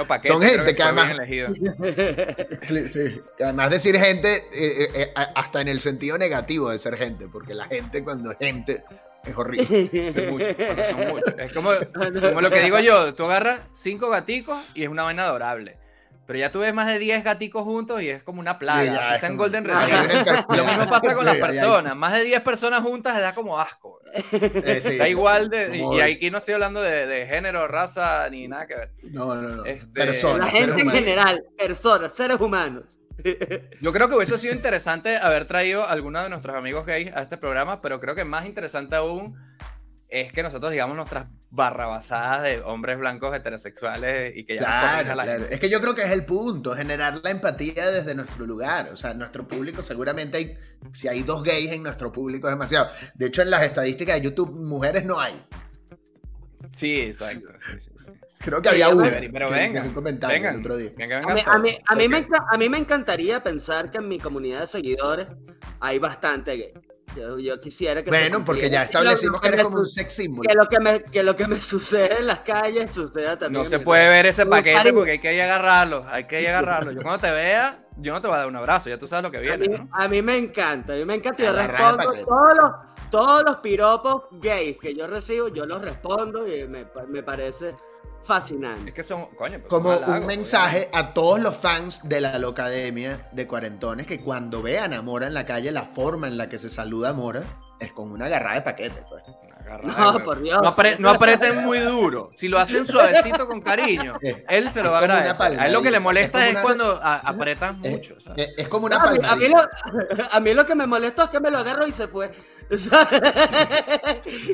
[0.08, 0.30] Paquete.
[0.30, 1.28] Son gente que fue además-.
[2.68, 3.22] Sí, sí.
[3.40, 7.54] Además decir gente, eh, eh, eh, hasta en el sentido negativo de ser gente, porque
[7.54, 8.84] la gente cuando es gente
[9.26, 9.90] es horrible.
[10.16, 11.34] Es mucho, porque son muchos.
[11.38, 11.70] Es como,
[12.30, 15.78] como lo que digo yo, tú agarras cinco gaticos y es una vaina adorable.
[16.28, 18.82] Pero ya tú ves más de 10 gaticos juntos y es como una plaga.
[18.82, 20.46] Sí, ya, así es sean como- Golden Retriever.
[20.58, 21.96] Lo mismo pasa con Sí, las hay- personas.
[21.96, 24.00] Más de 10 personas juntas da como asco.
[24.12, 25.50] eh, sí, Da sí, igual sí.
[25.52, 25.80] de.
[25.82, 28.92] Como- Y aquí no estoy hablando de, de género, raza, ni nada que ver.
[29.12, 29.66] No, no, no.
[29.66, 32.98] Este- Personas, La gente en general, personas, seres humanos.
[33.82, 37.22] Yo creo que hubiese sido interesante haber traído a algunos de nuestros amigos gays a
[37.22, 39.36] este programa, pero creo que más interesante aún
[40.10, 45.46] es que nosotros digamos nuestras barrabasadas de hombres blancos heterosexuales y que ya claro, claro.
[45.50, 48.90] Es que yo creo que es el punto, generar la empatía desde nuestro lugar.
[48.92, 50.58] O sea, nuestro público seguramente hay,
[50.94, 52.90] si hay dos gays en nuestro público es demasiado.
[53.16, 55.42] De hecho, en las estadísticas de YouTube, mujeres no hay.
[56.72, 57.50] Sí, exacto.
[58.40, 59.10] Creo que había uno.
[59.32, 60.92] Pero venga, un comentario el otro día.
[61.26, 64.68] a, mí, a, mí, me, a mí me encantaría pensar que en mi comunidad de
[64.68, 65.28] seguidores
[65.80, 66.74] hay bastante gay.
[67.16, 68.10] Yo, quisiera que.
[68.10, 70.46] Bueno, porque ya establecimos que, eres como un sex symbol.
[70.46, 73.64] Que lo que, me, que lo que me sucede en las calles suceda también.
[73.64, 76.06] No se puede ver ese paquete porque hay que ir agarrarlo.
[76.10, 76.92] Hay que ir agarrarlo.
[76.92, 78.90] Yo cuando te vea, yo no te voy a dar un abrazo.
[78.90, 79.66] Ya tú sabes lo que viene.
[79.66, 80.94] A mí, a mí me encanta.
[80.94, 81.44] A mí me encanta.
[81.44, 82.72] Yo respondo todos los,
[83.10, 87.76] todos los piropos gays que yo recibo, yo los respondo y me, me parece
[88.26, 88.90] fascinante.
[88.90, 93.30] Es que son, coño, pues Como un mensaje a todos los fans de la Locademia
[93.32, 96.60] de Cuarentones que cuando vean a Mora en la calle, la forma en la que
[96.60, 97.44] se saluda a Mora
[97.80, 99.24] es con una agarrada de paquete, pues.
[99.84, 100.62] No, por Dios.
[101.00, 102.30] No, aprieten muy duro.
[102.34, 104.18] Si lo hacen suavecito con cariño,
[104.50, 105.60] él se lo va a agradecer.
[105.60, 108.16] A él lo que le molesta es, cuando apretan mucho.
[108.36, 109.32] Es, como una palmadita.
[109.32, 109.58] A mí, lo,
[110.32, 112.32] a mí lo que me molestó es que me lo agarró y se fue.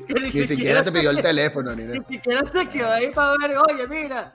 [0.09, 3.87] ni, siquiera, te pidió el teléfono, ni, ni siquiera se quedó ahí para ver, oye,
[3.87, 4.33] mira.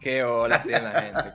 [0.00, 1.32] Qué hola tiene la gente.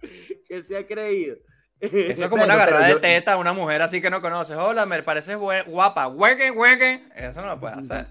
[0.48, 1.36] que se ha creído.
[1.82, 4.56] Eso es como una agarrada de teta a una mujer así que no conoces.
[4.56, 6.06] Hola, me pareces guapa.
[6.06, 7.04] Hueque, hueque.
[7.16, 8.06] Eso no lo puedes hacer.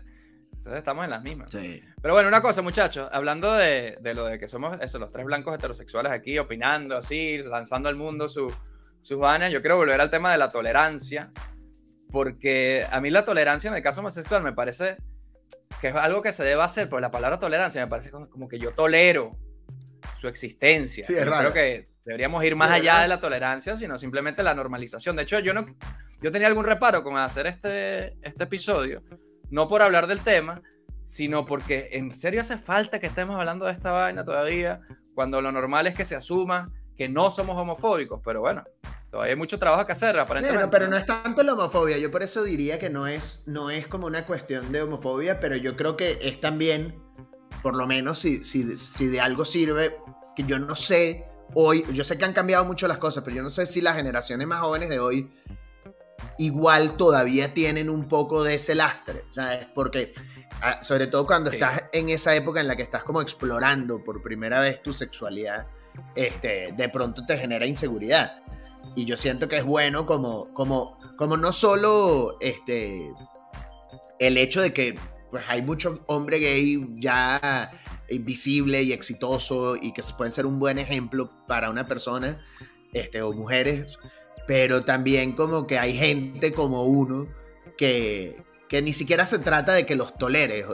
[0.51, 1.49] Entonces estamos en las mismas.
[1.49, 3.09] Pero bueno, una cosa, muchachos.
[3.13, 7.37] Hablando de, de, lo de que somos eso, los tres blancos heterosexuales aquí, opinando así,
[7.39, 8.53] lanzando al mundo su,
[9.01, 11.31] sus vanas, yo quiero volver al tema de la tolerancia,
[12.11, 14.97] porque a mí la tolerancia en el caso homosexual me parece
[15.79, 18.59] que es algo que se debe hacer, pero la palabra tolerancia me parece como, que
[18.59, 19.37] yo tolero
[20.19, 21.07] su existencia.
[21.07, 25.15] yo creo que deberíamos ir más allá de la tolerancia, sino simplemente la normalización.
[25.15, 25.65] De hecho, yo no
[26.21, 29.01] yo tenía algún reparo con hacer este, este episodio,
[29.49, 30.61] no por hablar del tema,
[31.03, 34.81] sino porque en serio hace falta que estemos hablando de esta vaina todavía,
[35.15, 38.63] cuando lo normal es que se asuma que no somos homofóbicos, pero bueno,
[39.09, 40.67] todavía hay mucho trabajo que hacer, aparentemente.
[40.67, 43.87] pero no es tanto la homofobia, yo por eso diría que no es, no es
[43.87, 47.01] como una cuestión de homofobia, pero yo creo que es también,
[47.63, 49.95] por lo menos si, si, si de algo sirve,
[50.35, 53.43] que yo no sé hoy, yo sé que han cambiado mucho las cosas, pero yo
[53.43, 55.29] no sé si las generaciones más jóvenes de hoy
[56.37, 59.67] igual todavía tienen un poco de ese lastre, ¿sabes?
[59.73, 60.13] Porque
[60.61, 64.21] ah, sobre todo cuando estás en esa época en la que estás como explorando por
[64.21, 65.67] primera vez tu sexualidad,
[66.15, 68.41] este, de pronto te genera inseguridad.
[68.95, 73.11] Y yo siento que es bueno como, como, como no solo este,
[74.19, 74.97] el hecho de que
[75.29, 77.71] pues, hay mucho hombre gay ya
[78.19, 82.43] visible y exitoso y que pueden ser un buen ejemplo para una persona
[82.93, 83.97] este, o mujeres,
[84.47, 87.27] pero también como que hay gente como uno
[87.77, 90.65] que, que ni siquiera se trata de que los toleres,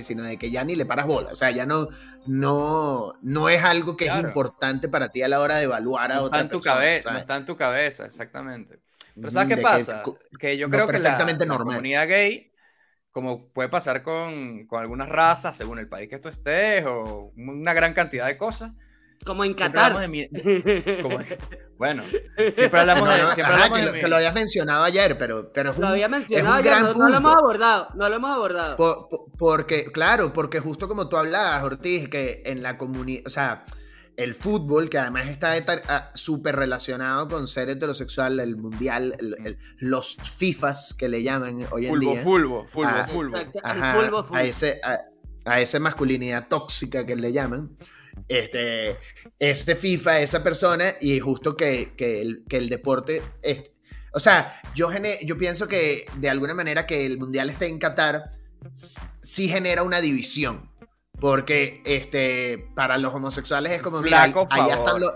[0.00, 1.30] sino de que ya ni le paras bola.
[1.32, 1.88] O sea, ya no,
[2.26, 6.16] no, no es algo que es importante para ti a la hora de evaluar a
[6.16, 8.80] no otra está en tu cabeza, No está en tu cabeza, exactamente.
[9.14, 10.02] Pero ¿sabes qué pasa?
[10.38, 11.18] Que, yo creo que la,
[11.48, 12.51] comunidad gay,
[13.12, 17.74] como puede pasar con, con algunas razas, según el país que tú estés, o una
[17.74, 18.72] gran cantidad de cosas,
[19.24, 19.96] como en Qatar.
[21.78, 22.04] Bueno,
[22.54, 23.16] siempre hablamos de.
[23.34, 25.88] Siempre hablamos que, de lo, que, lo, habías mencionado ayer, pero, pero es un, lo
[25.88, 27.88] había mencionado ayer, no, no, lo hemos abordado.
[27.94, 29.08] No lo hemos abordado.
[29.36, 33.24] porque, claro, porque justo como tú hablabas, Ortiz, que en la comunidad.
[33.26, 33.64] O sea,
[34.16, 35.54] el fútbol, que además está
[35.88, 39.16] ah, súper relacionado con ser heterosexual, el mundial,
[39.78, 42.20] los FIFAs que le llaman hoy en día.
[42.20, 43.38] Fulbo, fulbo, ah, fulbo.
[43.62, 45.00] Ajá, a, ese, a,
[45.44, 47.74] a esa masculinidad tóxica que le llaman
[48.28, 48.98] este,
[49.38, 53.22] este FIFA, esa persona, y justo que, que, el, que el, deporte...
[53.42, 53.62] Es,
[54.12, 54.90] o sea, yo,
[55.22, 58.30] yo pienso que de alguna manera que el Mundial esté en Qatar
[59.22, 60.70] sí genera una división.
[61.22, 65.12] Porque este, para los homosexuales es como, mira, allá están los...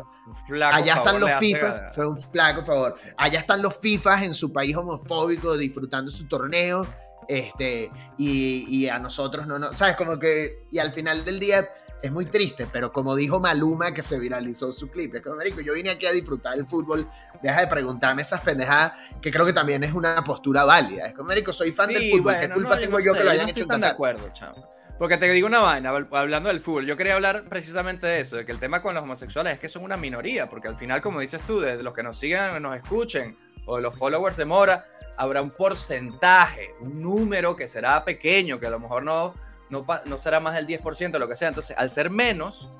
[0.73, 2.95] allá están los FIFAs, fue un flaco favor.
[3.17, 6.87] Allá están los FIFAs en su país homofóbico disfrutando su torneo.
[7.27, 11.69] Este, y, y a nosotros no, no, sabes, como que, y al final del día,
[12.01, 15.61] es muy triste, pero como dijo Maluma que se viralizó su clip, es como, marico,
[15.61, 17.09] yo vine aquí a disfrutar del fútbol,
[17.43, 21.07] deja de preguntarme esas pendejadas, que creo que también es una postura válida.
[21.07, 23.67] Es como, marico, soy fan del fútbol, ¿qué culpa tengo yo, que lo hayan hecho
[23.67, 24.69] tan de acuerdo, chamo.
[24.99, 28.47] Porque te digo una vaina, hablando del fútbol, yo quería hablar precisamente de eso, de
[28.47, 31.21] que el tema con los homosexuales es que son una minoría, porque al final, como
[31.21, 33.37] dices tú, de los que nos sigan, nos escuchen,
[33.67, 34.85] o de los followers de Mora,
[35.19, 39.35] habrá un porcentaje, un número que será pequeño, que a lo mejor no,
[39.69, 41.49] no, será más del 10% lo que sea.
[41.49, 42.71] Entonces, al ser menos,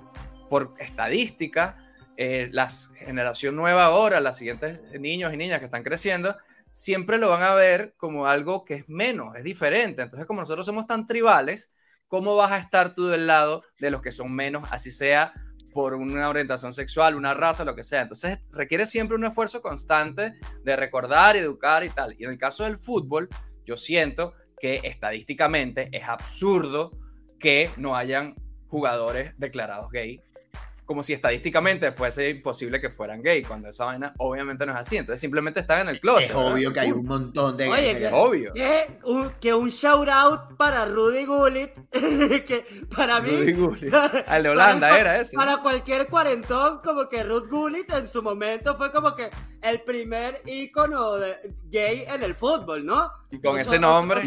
[0.49, 1.77] por estadística,
[2.17, 6.35] eh, la generación nueva ahora, las siguientes niños y niñas que están creciendo,
[6.73, 10.01] siempre lo van a ver como algo que es menos, es diferente.
[10.01, 11.73] Entonces, como nosotros somos tan tribales,
[12.09, 15.33] ¿cómo vas a estar tú del lado de los que son menos, así sea
[15.73, 18.03] por una orientación sexual, una raza, lo que sea?
[18.03, 20.35] Entonces, requiere siempre un esfuerzo constante
[20.65, 22.15] de recordar, educar y tal.
[22.19, 23.29] Y en el caso del fútbol,
[23.65, 26.93] yo siento que estadísticamente es absurdo
[27.39, 28.35] que no hayan
[28.69, 30.21] jugadores declarados gay
[30.87, 34.97] como si estadísticamente fuese imposible que fueran gay, cuando esa vaina obviamente no es así.
[34.97, 36.31] Entonces simplemente están en el closet.
[36.31, 38.55] Es obvio que hay un montón de Oye, que, obvio.
[38.55, 42.65] Que un, que un shout out para Rudy Gullit, que
[42.95, 43.31] para mí...
[43.31, 43.95] Rudy Gullit.
[44.27, 45.37] Al de Holanda era ese.
[45.37, 49.29] Para cualquier cuarentón, como que Rudy Gullit en su momento fue como que
[49.63, 53.11] el primer ícono de gay en el fútbol, ¿no?
[53.31, 54.23] Y con ese nombre.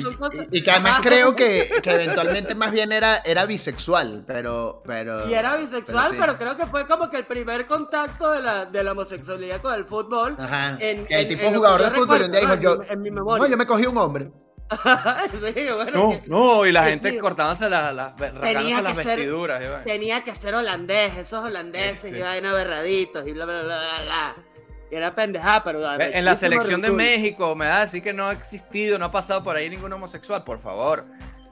[0.51, 5.29] Y, que además creo que, que, eventualmente más bien era, era bisexual, pero, pero...
[5.29, 8.83] Y era bisexual, pero, creo que fue como que el primer contacto de la, de
[8.83, 10.35] la homosexualidad con el fútbol.
[10.37, 10.77] Ajá.
[10.79, 13.85] En, que el tipo jugador de fútbol un día dijo yo, no, yo me cogí
[13.85, 14.31] un hombre.
[15.31, 19.83] sí, bueno, no, no, y la gente cortándose las, las, las vestiduras.
[19.83, 24.35] tenía que ser holandés, esos holandeses, y vaina aberraditos y bla, bla, bla, bla.
[24.48, 24.48] Y
[24.91, 25.99] era pendejada, pero...
[25.99, 29.43] En la selección de México, me da decir que no ha existido, no ha pasado
[29.43, 31.05] por ahí ningún homosexual, por favor.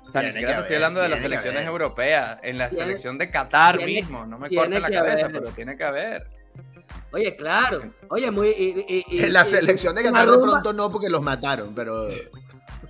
[0.08, 3.30] O sea, ni siquiera te estoy hablando de las selecciones europeas, en la selección de
[3.30, 6.30] Qatar mismo, no me corten la cabeza, pero tiene que haber.
[7.12, 7.82] Oye, claro.
[8.10, 9.06] Oye, muy.
[9.10, 12.08] en la selección de Qatar de pronto no, porque los mataron, pero.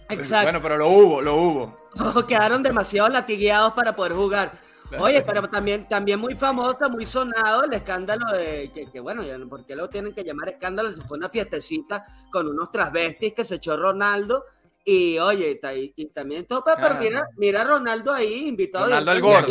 [0.10, 0.44] Exacto.
[0.44, 1.78] Bueno, pero lo hubo, lo hubo.
[2.28, 4.52] quedaron demasiado latigueados para poder jugar.
[5.00, 9.76] Oye, pero también, también muy famoso, muy sonado el escándalo de que, bueno, ¿por qué
[9.76, 10.92] lo tienen que llamar escándalo?
[10.94, 14.46] Se fue una fiestecita con unos transvestis que se echó Ronaldo.
[14.90, 15.60] Y oye,
[15.98, 18.86] y, también topa, pero mira, mira a Ronaldo ahí, invitado.
[18.86, 19.48] Ronaldo el Gordo.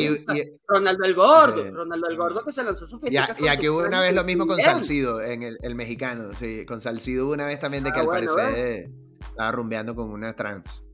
[0.66, 1.74] Ronaldo el Gordo.
[1.74, 3.36] Ronaldo el Gordo que se lanzó su fiesta.
[3.38, 6.34] Y, aquí hubo una vez lo mismo con Salcido, en el, el, mexicano.
[6.34, 8.88] Sí, con Salcido hubo una vez también de que ah, al parecer
[9.20, 10.86] estaba rumbeando con una trans.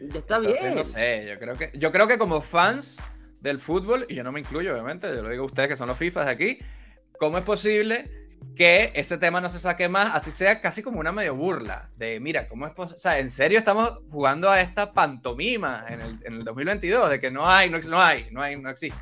[0.00, 0.74] Ya está bien.
[0.74, 2.98] No sé, yo creo que, yo creo que como fans
[3.46, 5.88] del fútbol, y yo no me incluyo, obviamente, yo lo digo a ustedes que son
[5.88, 6.58] los FIFAs de aquí,
[7.18, 8.10] ¿cómo es posible
[8.54, 12.20] que ese tema no se saque más, así sea casi como una medio burla, de
[12.20, 12.96] mira, ¿cómo es posible?
[12.96, 17.10] O sea, ¿en serio estamos jugando a esta pantomima en el, en el 2022?
[17.10, 18.98] De que no hay, no, no hay, no hay, no existe.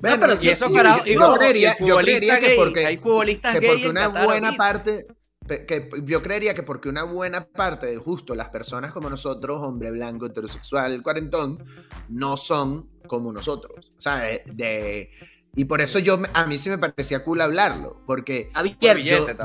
[0.00, 4.08] Bueno, pero y eso, carajo, y yo, creería, que porque, hay futbolistas que porque una
[4.08, 5.04] buena parte
[5.48, 9.90] que yo creería que porque una buena parte de justo las personas como nosotros, hombre
[9.90, 11.64] blanco, heterosexual, cuarentón,
[12.08, 13.90] no son como nosotros.
[13.96, 15.10] O sea, de,
[15.58, 18.52] y por eso yo, a mí sí me parecía cool hablarlo, porque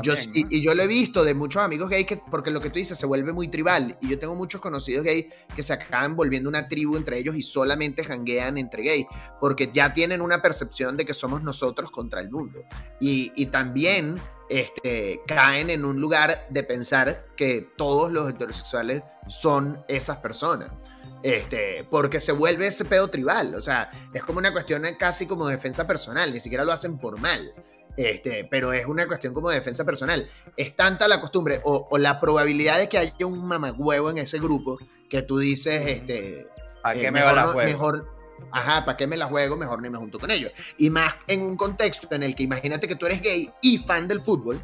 [0.00, 2.78] yo, y, yo lo he visto de muchos amigos gay, que, porque lo que tú
[2.78, 6.48] dices se vuelve muy tribal, y yo tengo muchos conocidos gay que se acaban volviendo
[6.48, 9.06] una tribu entre ellos y solamente janguean entre gay,
[9.40, 12.62] porque ya tienen una percepción de que somos nosotros contra el mundo.
[13.00, 19.82] Y, y también este, caen en un lugar de pensar que todos los heterosexuales son
[19.88, 20.70] esas personas.
[21.24, 25.46] Este, porque se vuelve ese pedo tribal, o sea, es como una cuestión casi como
[25.46, 27.50] defensa personal, ni siquiera lo hacen por mal,
[27.96, 30.28] este, pero es una cuestión como de defensa personal.
[30.54, 34.76] Es tanta la costumbre o, la probabilidad de que haya un mamagüevo en ese grupo
[35.08, 36.44] que tú dices, este,
[36.82, 38.04] ¿a qué eh, me va la mejor,
[38.52, 39.56] ajá, ¿para qué me la juego?
[39.56, 40.52] Mejor ni me junto con ellos.
[40.76, 44.06] Y más en un contexto en el que imagínate que tú eres gay y fan
[44.08, 44.60] del fútbol,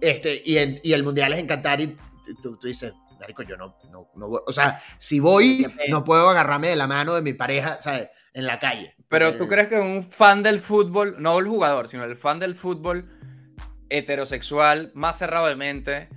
[0.00, 1.96] este, y, y el mundial es en Qatar y
[2.40, 2.92] tú, dices,
[3.22, 7.14] Marico, yo no, no, no o sea, si voy, no puedo agarrarme de la mano
[7.14, 8.10] de mi pareja, ¿sabes?
[8.34, 8.94] En la calle.
[9.08, 12.54] Pero tú crees que un fan del fútbol, no el jugador, sino el fan del
[12.54, 13.08] fútbol
[13.90, 16.08] heterosexual, más cerrado de mente,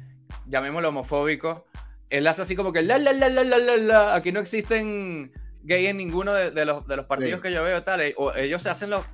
[0.47, 1.65] llamémoslo homofóbico,
[2.09, 5.31] él hace así como que la la la la la la la, aquí no existen
[5.63, 8.01] gay en ninguno de, los, de los partidos que yo veo, tal.
[8.01, 9.05] Eh, o ellos se hacen los.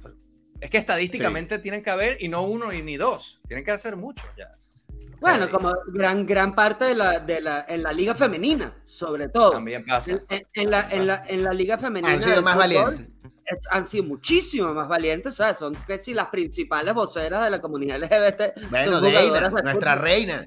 [0.59, 3.95] Es que estadísticamente tienen que haber, y no uno y ni dos, tienen que hacer
[3.95, 4.51] mucho ya.
[5.21, 9.51] Bueno, como gran, gran parte de la, de la, en la liga femenina, sobre todo.
[9.51, 10.19] También pasa.
[10.53, 12.11] En, la, en, la, en la liga femenina.
[12.11, 13.07] Han sido más valientes.
[13.69, 15.59] han sido muchísimo más valientes, ¿sabes?
[15.59, 18.69] Son casi las principales voceras de la comunidad LGBT.
[18.71, 20.43] Bueno, Deina, nuestra reina.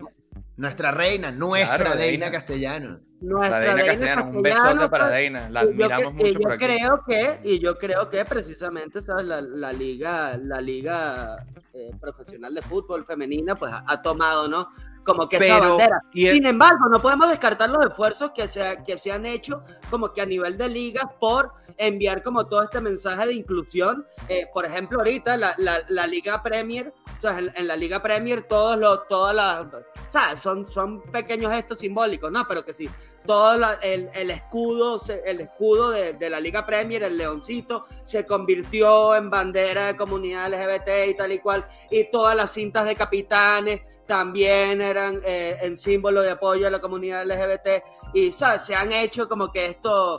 [0.56, 3.00] Nuestra reina, nuestra Deina Castellano.
[3.20, 7.40] Nuestra Deina, Castellano, un besote para pues, Deina, la admiramos mucho y yo creo que
[7.42, 9.26] Y yo creo que precisamente ¿sabes?
[9.26, 11.38] La, la liga, la liga
[11.72, 14.68] eh, profesional de fútbol femenina pues ha, tomado, ¿no?
[15.04, 16.00] Como que esa bandera.
[16.12, 20.20] Sin embargo, no podemos descartar los esfuerzos que se, que se han hecho como que
[20.20, 24.06] a nivel de ligas por enviar como todo este mensaje de inclusión.
[24.28, 28.42] Eh, por ejemplo, ahorita la, la, la Liga Premier o sea, en, la Liga Premier
[28.42, 32.46] todos los, todas las, o sea, son, son pequeños gestos simbólicos, ¿no?
[32.46, 32.88] Pero que sí,
[33.26, 39.16] todo el, el, escudo, el escudo de, de, la Liga Premier, el leoncito, se convirtió
[39.16, 43.80] en bandera de comunidad LGBT y tal y cual, y todas las cintas de capitanes
[44.06, 48.62] también eran eh, en símbolo de apoyo a la comunidad LGBT, y ¿sabes?
[48.62, 50.18] se han hecho como que esto,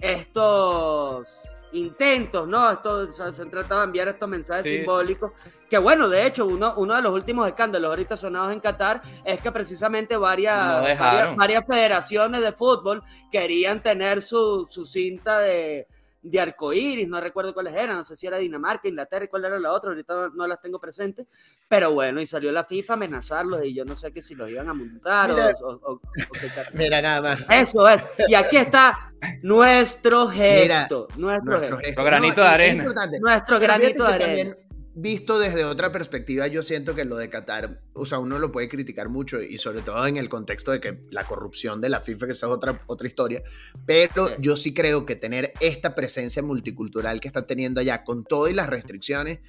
[0.00, 2.70] estos intentos, ¿no?
[2.70, 5.32] Esto, se han tratado de enviar estos mensajes simbólicos.
[5.68, 9.40] Que bueno, de hecho, uno, uno de los últimos escándalos ahorita sonados en Qatar es
[9.40, 10.98] que precisamente varias,
[11.36, 15.86] varias, federaciones de fútbol querían tener su, su cinta de,
[16.22, 19.58] de arcoíris, no recuerdo cuáles eran, no sé si era Dinamarca, Inglaterra y cuál era
[19.58, 21.26] la otra, ahorita no, las tengo presentes,
[21.68, 24.48] pero bueno, y salió la FIFA a amenazarlos y yo no sé que si los
[24.48, 26.00] iban a montar o,
[26.74, 27.44] Mira nada más.
[27.50, 29.12] Eso es, y aquí está
[29.42, 32.04] nuestro gesto, nuestro, gesto.
[32.04, 32.84] granito de arena.
[33.20, 34.56] Nuestro granito de arena
[34.94, 38.68] visto desde otra perspectiva, yo siento que lo de Qatar, o sea, uno lo puede
[38.68, 42.26] criticar mucho y sobre todo en el contexto de que la corrupción de la FIFA,
[42.26, 43.42] que esa es otra, otra historia,
[43.86, 48.54] pero yo sí creo que tener esta presencia multicultural que está teniendo allá con todas
[48.54, 49.40] las restricciones,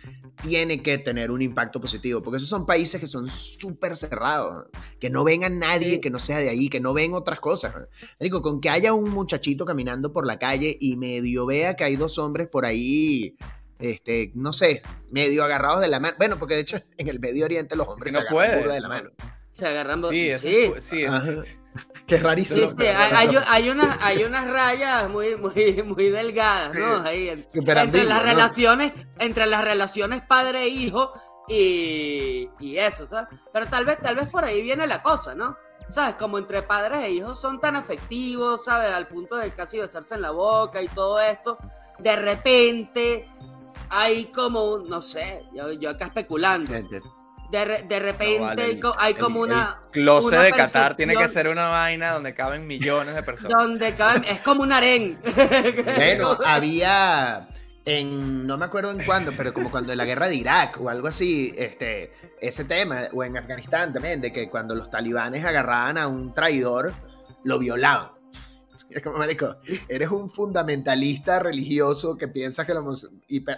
[0.43, 4.67] tiene que tener un impacto positivo, porque esos son países que son súper cerrados,
[4.99, 7.73] que no ven a nadie que no sea de ahí, que no ven otras cosas.
[8.19, 11.95] Digo, con que haya un muchachito caminando por la calle y medio vea que hay
[11.95, 13.35] dos hombres por ahí
[13.83, 14.81] este, no sé,
[15.11, 16.15] medio agarrados de la mano.
[16.17, 18.87] Bueno, porque de hecho en el Medio Oriente los hombres no se agarran de la
[18.87, 19.09] mano.
[19.49, 20.71] Se agarran Sí, sí.
[20.79, 21.05] sí,
[22.07, 22.71] Qué rarísimo.
[22.71, 27.03] Sí, hay, hay, unas, hay unas rayas muy, muy, muy delgadas, ¿no?
[27.03, 31.13] Ahí, entre las relaciones, entre las relaciones padre-hijo
[31.47, 33.39] y, y eso, ¿sabes?
[33.51, 35.55] Pero tal vez, tal vez por ahí viene la cosa, ¿no?
[35.89, 36.15] ¿Sabes?
[36.15, 38.91] Como entre padres e hijos son tan afectivos, ¿sabes?
[38.91, 41.57] Al punto de casi besarse en la boca y todo esto.
[41.99, 43.29] De repente
[43.89, 46.73] hay como, no sé, yo, acá especulando.
[46.73, 49.77] De, de repente hay, como una.
[49.85, 53.55] El closet de Qatar tiene que ser una vaina donde caben millones de personas.
[53.55, 55.19] Donde caben, es como un harén.
[55.95, 57.47] Bueno, había
[57.85, 60.89] en, no me acuerdo en cuándo, pero como cuando en la guerra de Irak o
[60.89, 65.97] algo así, este, ese tema, o en Afganistán también, de que cuando los talibanes agarraban
[65.97, 66.93] a un traidor,
[67.43, 68.11] lo violaban.
[68.95, 72.93] Es como, marico, eres un fundamentalista religioso que piensas que lo...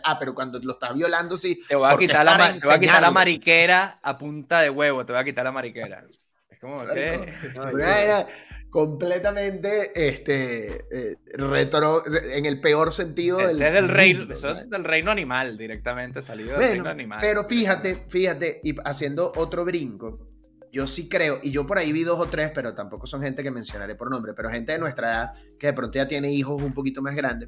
[0.03, 1.61] ah, pero cuando lo estás violando, sí.
[1.67, 5.05] Te voy a, quitar la, te voy a quitar la mariquera a punta de huevo,
[5.05, 6.05] te voy a quitar la mariquera.
[6.49, 7.33] Es como, ¿qué?
[8.75, 13.37] completamente este, eh, retro, en el peor sentido.
[13.37, 17.19] del es del reino, eso es del reino animal, directamente salido del reino animal.
[17.21, 20.27] Pero fíjate, fíjate, y haciendo otro brinco,
[20.75, 23.41] yo sí creo, y yo por ahí vi dos o tres, pero tampoco son gente
[23.43, 26.61] que mencionaré por nombre, pero gente de nuestra edad que de pronto ya tiene hijos
[26.61, 27.47] un poquito más grandes,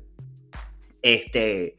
[1.01, 1.75] este,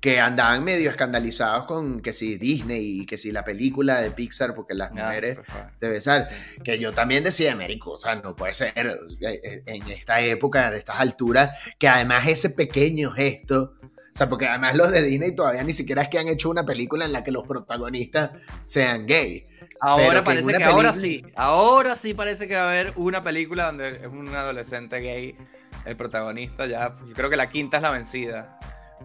[0.00, 4.56] que andaban medio escandalizados con que si Disney y que si la película de Pixar,
[4.56, 5.38] porque las mujeres
[5.78, 6.28] de besar,
[6.64, 10.66] que yo también decía, Américo, o sea, no puede ser eh, eh, en esta época,
[10.66, 13.74] en estas alturas, que además ese pequeño gesto,
[14.12, 16.64] o sea, porque además los de Disney todavía ni siquiera es que han hecho una
[16.64, 18.30] película en la que los protagonistas
[18.64, 19.46] sean gay.
[19.80, 23.96] Ahora parece que, ahora sí, ahora sí parece que va a haber una película donde
[23.96, 25.36] es un adolescente gay
[25.84, 26.66] el protagonista.
[26.66, 28.58] Ya, yo creo que la quinta es la vencida.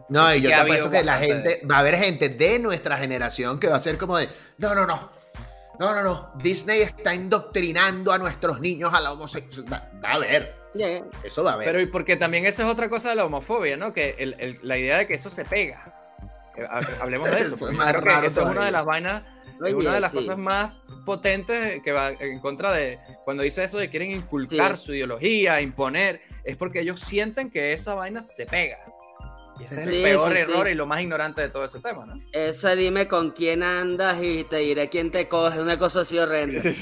[0.10, 3.60] No, y yo te apuesto que la gente, va a haber gente de nuestra generación
[3.60, 4.28] que va a ser como de,
[4.58, 5.12] no, no, no,
[5.80, 9.92] no, no, no, Disney está indoctrinando a nuestros niños a la homosexualidad.
[10.04, 10.16] Va a
[10.74, 11.04] haber.
[11.24, 11.66] Eso va a haber.
[11.66, 13.94] Pero y porque también eso es otra cosa de la homofobia, ¿no?
[13.94, 16.00] Que la idea de que eso se pega.
[16.58, 16.66] Eh,
[17.02, 17.56] hablemos de eso.
[17.56, 19.24] eso es, más raro eso es una de las vainas
[19.60, 20.74] una de las cosas más
[21.06, 26.22] potentes que va en contra de cuando dice eso de quieren inculcar su ideología, imponer,
[26.44, 28.80] es porque ellos sienten que esa vaina se pega.
[29.60, 32.20] Y ese es el peor error y lo más ignorante de todo ese tema, ¿no?
[32.32, 36.64] Ese dime con quién andas y te diré quién te coge, una cosa así horrenda.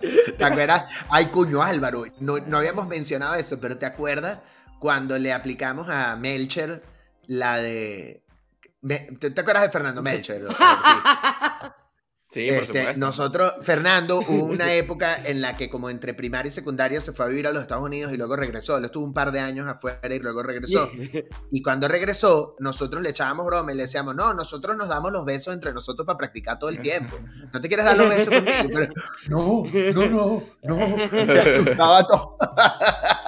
[0.00, 0.84] ¿Te acuerdas?
[1.08, 4.38] Ay, cuño Álvaro, no, no habíamos mencionado eso, pero ¿te acuerdas
[4.78, 6.82] cuando le aplicamos a Melcher
[7.26, 8.22] la de
[9.18, 10.46] ¿Te, acuerdas de Fernando Melcher?
[12.30, 13.00] Sí, por este, supuesto.
[13.00, 17.24] Nosotros, Fernando, hubo una época en la que como entre primaria y secundaria se fue
[17.24, 18.78] a vivir a los Estados Unidos y luego regresó.
[18.78, 20.88] Él estuvo un par de años afuera y luego regresó.
[21.52, 25.24] Y cuando regresó, nosotros le echábamos broma y le decíamos, no, nosotros nos damos los
[25.24, 27.16] besos entre nosotros para practicar todo el tiempo.
[27.52, 28.92] No te quieres dar los besos conmigo, pero
[29.28, 31.26] no, no, no, no.
[31.26, 32.28] se asustaba todo.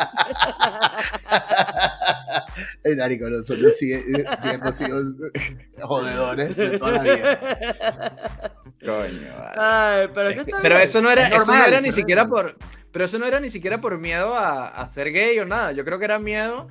[2.85, 5.01] El con nosotros sigue, eh, hemos sido
[5.83, 7.41] jodedores de toda la vida.
[8.85, 10.11] Coño,
[10.63, 12.57] pero, eso no era, eso no era ni siquiera por.
[12.91, 15.73] Pero eso no era ni siquiera por miedo a, a, ser gay o nada.
[15.73, 16.69] Yo creo que era miedo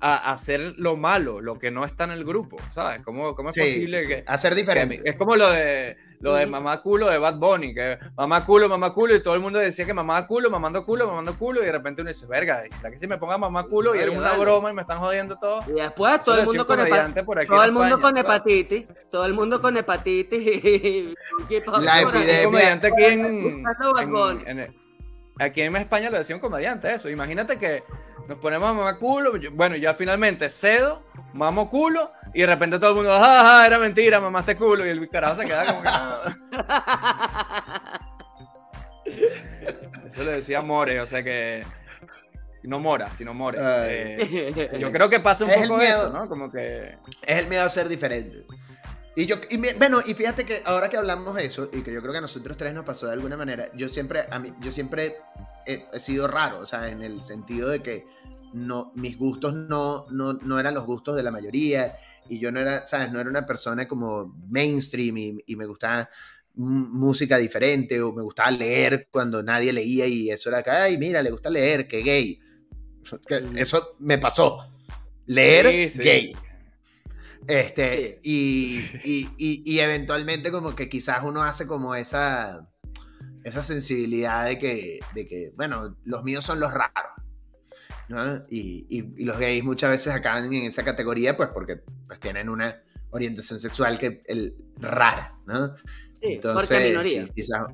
[0.00, 3.00] a hacer lo malo, lo que no está en el grupo, ¿sabes?
[3.04, 4.24] ¿Cómo, cómo es posible que...
[4.26, 5.00] Hacer diferente.
[5.04, 8.92] es como lo de, lo de mamá culo de Bad Bunny, que mamá culo, mamá
[8.92, 11.72] culo, y todo el mundo decía que mamá culo, mamando culo, mamando culo, y de
[11.72, 14.70] repente uno dice, verga, ¿será que si me ponga mamá culo y era una broma
[14.70, 15.62] y me están jodiendo todo?
[15.66, 19.76] Y después todo el mundo con, todo el mundo con hepatitis, todo el mundo con
[19.76, 21.14] hepatitis y...
[21.80, 22.44] La epidemia.
[22.44, 23.64] comediante aquí en,
[25.38, 27.84] aquí en España lo decía un comediante eso, imagínate que
[28.28, 29.32] nos ponemos a mamar culo.
[29.52, 34.20] Bueno, ya finalmente cedo, mamo culo, y de repente todo el mundo, jaja, era mentira,
[34.20, 35.88] mamaste culo, y el carajo se queda como que.
[40.06, 41.64] Eso le decía More, o sea que.
[42.64, 43.56] No mora, sino more.
[43.60, 46.28] Eh, yo creo que pasa un poco eso, ¿no?
[46.28, 46.98] Como que.
[47.22, 48.44] Es el miedo a ser diferente.
[49.18, 52.00] Y yo, y bueno, y fíjate que ahora que hablamos de eso, y que yo
[52.00, 54.70] creo que a nosotros tres nos pasó de alguna manera, yo siempre, a mí, yo
[54.70, 55.16] siempre
[55.66, 58.04] he, sido raro, o sea, en el sentido de que
[58.52, 61.96] no, mis gustos no, no, no, eran los gustos de la mayoría,
[62.28, 63.10] y yo no era, ¿sabes?
[63.10, 66.08] No era una persona como mainstream y, y me gustaba
[66.54, 71.24] música diferente, o me gustaba leer cuando nadie leía, y eso era que, ay, mira,
[71.24, 72.40] le gusta leer, que gay.
[73.56, 74.64] Eso me pasó.
[75.26, 76.36] Leer, gay.
[77.48, 78.68] Este, y,
[79.38, 82.68] y, eventualmente como que quizás uno hace como esa,
[83.42, 87.12] esa sensibilidad de que, de que, bueno, los míos son los raros.
[88.08, 88.42] ¿no?
[88.50, 93.58] Y, los gays muchas veces acaban en esa categoría pues porque pues, tienen una orientación
[93.58, 95.74] sexual que el rara, ¿no?
[96.20, 97.28] Sí, Entonces, minoría.
[97.28, 97.66] Quizás,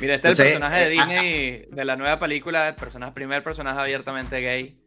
[0.00, 3.12] Mira, este es el personaje de eh, ah, Disney de la nueva película, el personaje,
[3.14, 4.80] primer personaje abiertamente gay.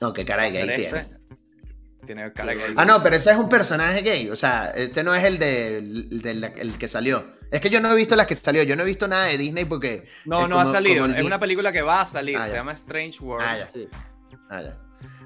[0.00, 0.68] No, qué cara de gay.
[0.68, 1.19] Este tiene
[2.34, 2.74] cara gay.
[2.76, 4.28] Ah, no, pero ese es un personaje gay.
[4.30, 7.24] O sea, este no es el de, el, que salió.
[7.50, 8.62] Es que yo no he visto las que salió.
[8.62, 10.08] Yo no he visto nada de Disney porque.
[10.24, 11.06] No, no ha salido.
[11.06, 12.36] Es una película que va a salir.
[12.38, 13.46] Ah, se llama Strange World.
[13.48, 13.68] Ah, ya.
[13.68, 13.88] Sí.
[14.48, 14.78] Ah, ya.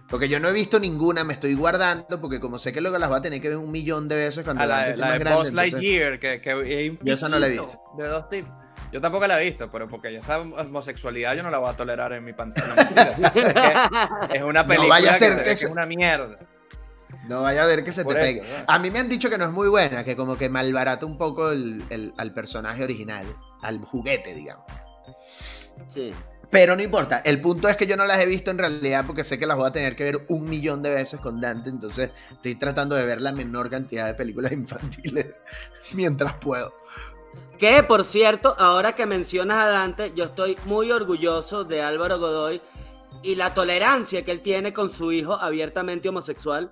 [0.09, 3.09] Porque yo no he visto ninguna, me estoy guardando, porque como sé que luego las
[3.09, 5.53] voy a tener que ver un millón de veces cuando la, la, la de Buzz
[5.55, 7.81] Lightyear, que, que yo esa no la he visto.
[7.97, 8.53] De dos tipos.
[8.95, 12.13] Yo tampoco la he visto, pero porque esa homosexualidad yo no la voy a tolerar
[12.13, 12.75] en mi pantalla.
[14.33, 16.39] es, una película vaya a ser que, es una mierda.
[17.29, 18.43] No vaya a ver que se te pegue.
[18.67, 21.17] A mí me han dicho que no es muy buena, que como que malbarata un
[21.17, 23.25] poco el, al personaje original,
[23.63, 24.65] al juguete, digamos.
[25.89, 26.13] Sí.
[26.51, 27.19] Pero no importa.
[27.25, 29.57] El punto es que yo no las he visto en realidad porque sé que las
[29.57, 31.71] voy a tener que ver un millón de veces con Dante.
[31.71, 35.27] Entonces estoy tratando de ver la menor cantidad de películas infantiles
[35.93, 36.73] mientras puedo.
[37.59, 42.61] Que por cierto, ahora que mencionas a Dante, yo estoy muy orgulloso de Álvaro Godoy
[43.23, 46.71] y la tolerancia que él tiene con su hijo abiertamente homosexual.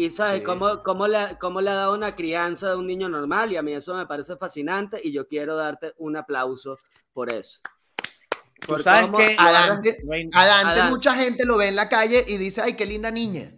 [0.00, 3.52] Y sabes cómo, cómo, le, cómo le ha dado una crianza de un niño normal
[3.52, 6.78] y a mí eso me parece fascinante y yo quiero darte un aplauso
[7.12, 7.60] por eso.
[8.66, 12.76] Tú sabes que a Dante, mucha gente lo ve en la calle y dice, ay,
[12.76, 13.52] qué linda niña.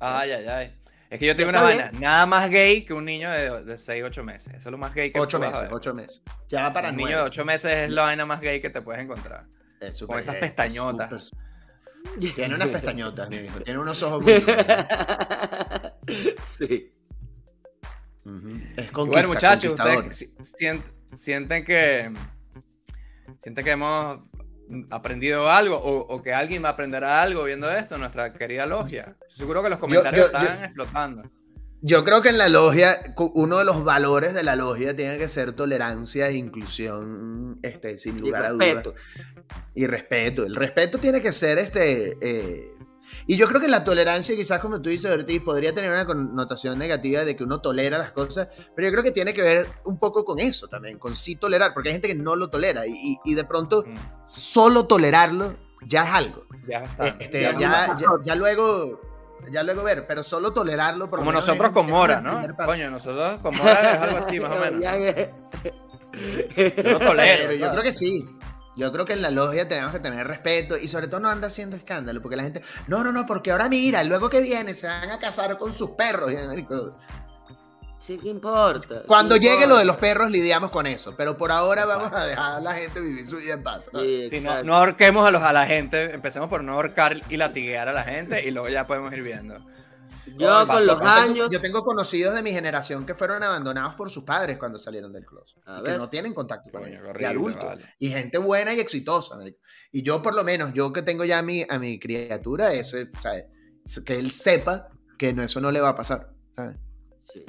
[0.00, 0.80] Ay, ay, ay.
[1.10, 4.02] Es que yo tengo una vaina, nada más gay que un niño de, de 6,
[4.02, 4.54] 8 meses.
[4.54, 6.22] Eso es lo más gay que 8 meses, 8 meses.
[6.48, 8.80] Ya va para Un niño de 8 meses es la vaina más gay que te
[8.80, 9.44] puedes encontrar.
[10.06, 11.32] Con esas pestañotas.
[12.34, 13.60] Tiene unas pestañotas, mi hijo.
[13.60, 14.32] Tiene unos ojos muy
[16.58, 16.92] Sí.
[18.76, 20.32] Es con Bueno, muchachos, ustedes
[21.12, 22.12] sienten que
[23.38, 24.20] sienten que hemos
[24.90, 29.16] aprendido algo o, que alguien va a aprender algo viendo esto, nuestra querida logia.
[29.28, 31.22] Seguro que los comentarios están explotando.
[31.86, 35.28] Yo creo que en la logia, uno de los valores de la logia tiene que
[35.28, 38.84] ser tolerancia e inclusión, este, sin lugar a dudas.
[39.74, 40.44] Y respeto.
[40.44, 42.16] El respeto tiene que ser este.
[42.20, 42.74] Eh,
[43.26, 46.78] y yo creo que la tolerancia, quizás como tú dices, Ortiz, podría tener una connotación
[46.78, 49.98] negativa de que uno tolera las cosas, pero yo creo que tiene que ver un
[49.98, 53.18] poco con eso también, con sí tolerar, porque hay gente que no lo tolera y,
[53.24, 53.96] y de pronto mm.
[54.24, 56.46] solo tolerarlo ya es algo.
[56.66, 57.08] Ya está.
[57.18, 59.00] Este, ya, ya, luego
[59.50, 61.10] ya luego ver, pero solo tolerarlo.
[61.10, 62.42] Como nosotros con Mora, ¿no?
[62.64, 64.80] Coño, nosotros con Mora es algo así, más o menos.
[66.56, 67.52] yo tolero.
[67.52, 68.26] yo creo que sí.
[68.76, 71.46] Yo creo que en la logia tenemos que tener respeto y sobre todo no anda
[71.46, 74.86] haciendo escándalo, porque la gente, no, no, no, porque ahora mira, luego que viene se
[74.86, 76.32] van a casar con sus perros.
[77.98, 79.02] Sí, ¿qué importa?
[79.06, 82.56] Cuando llegue lo de los perros lidiamos con eso, pero por ahora vamos a dejar
[82.56, 83.88] a la gente vivir su vida en paz.
[83.92, 84.62] ¿no?
[84.62, 88.04] no, ahorquemos a, los, a la gente, empecemos por no ahorcar y latiguear a la
[88.04, 89.58] gente y luego ya podemos ir viendo.
[90.36, 91.48] Yo con los años.
[91.50, 95.24] yo tengo conocidos de mi generación que fueron abandonados por sus padres cuando salieron del
[95.24, 95.62] closet.
[95.84, 97.02] que no tienen contacto con ellos.
[97.18, 97.80] y adultos.
[97.98, 99.38] Y gente buena y exitosa.
[99.92, 103.10] Y yo, por lo menos, yo que tengo ya a mi, a mi criatura, ese,
[104.04, 106.32] que él sepa que no, eso no le va a pasar.
[107.22, 107.44] Sí.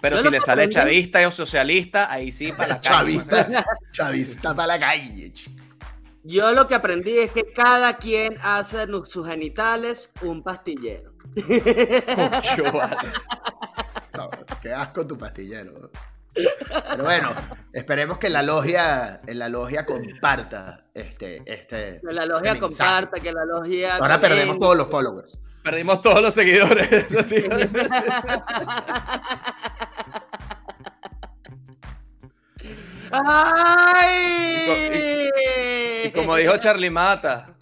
[0.00, 3.22] Pero si le sale chavista o socialista, ahí sí para la calle.
[3.24, 5.32] Chavista, chavista para la calle.
[6.22, 11.15] Yo lo que aprendí es que cada quien hace sus genitales un pastillero.
[14.62, 15.90] qué asco tu pastillero.
[16.32, 17.28] Pero bueno,
[17.72, 22.00] esperemos que la logia, en la logia comparta este, este.
[22.06, 23.96] Que la logia este comparta, que la logia.
[23.96, 25.38] Ahora perdemos todos los followers.
[25.62, 27.06] Perdimos todos los seguidores.
[33.10, 35.30] ¡Ay!
[36.04, 37.55] Y, como dijo Charlie Mata.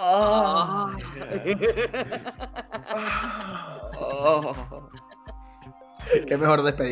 [6.26, 6.88] Qué mejor despedir.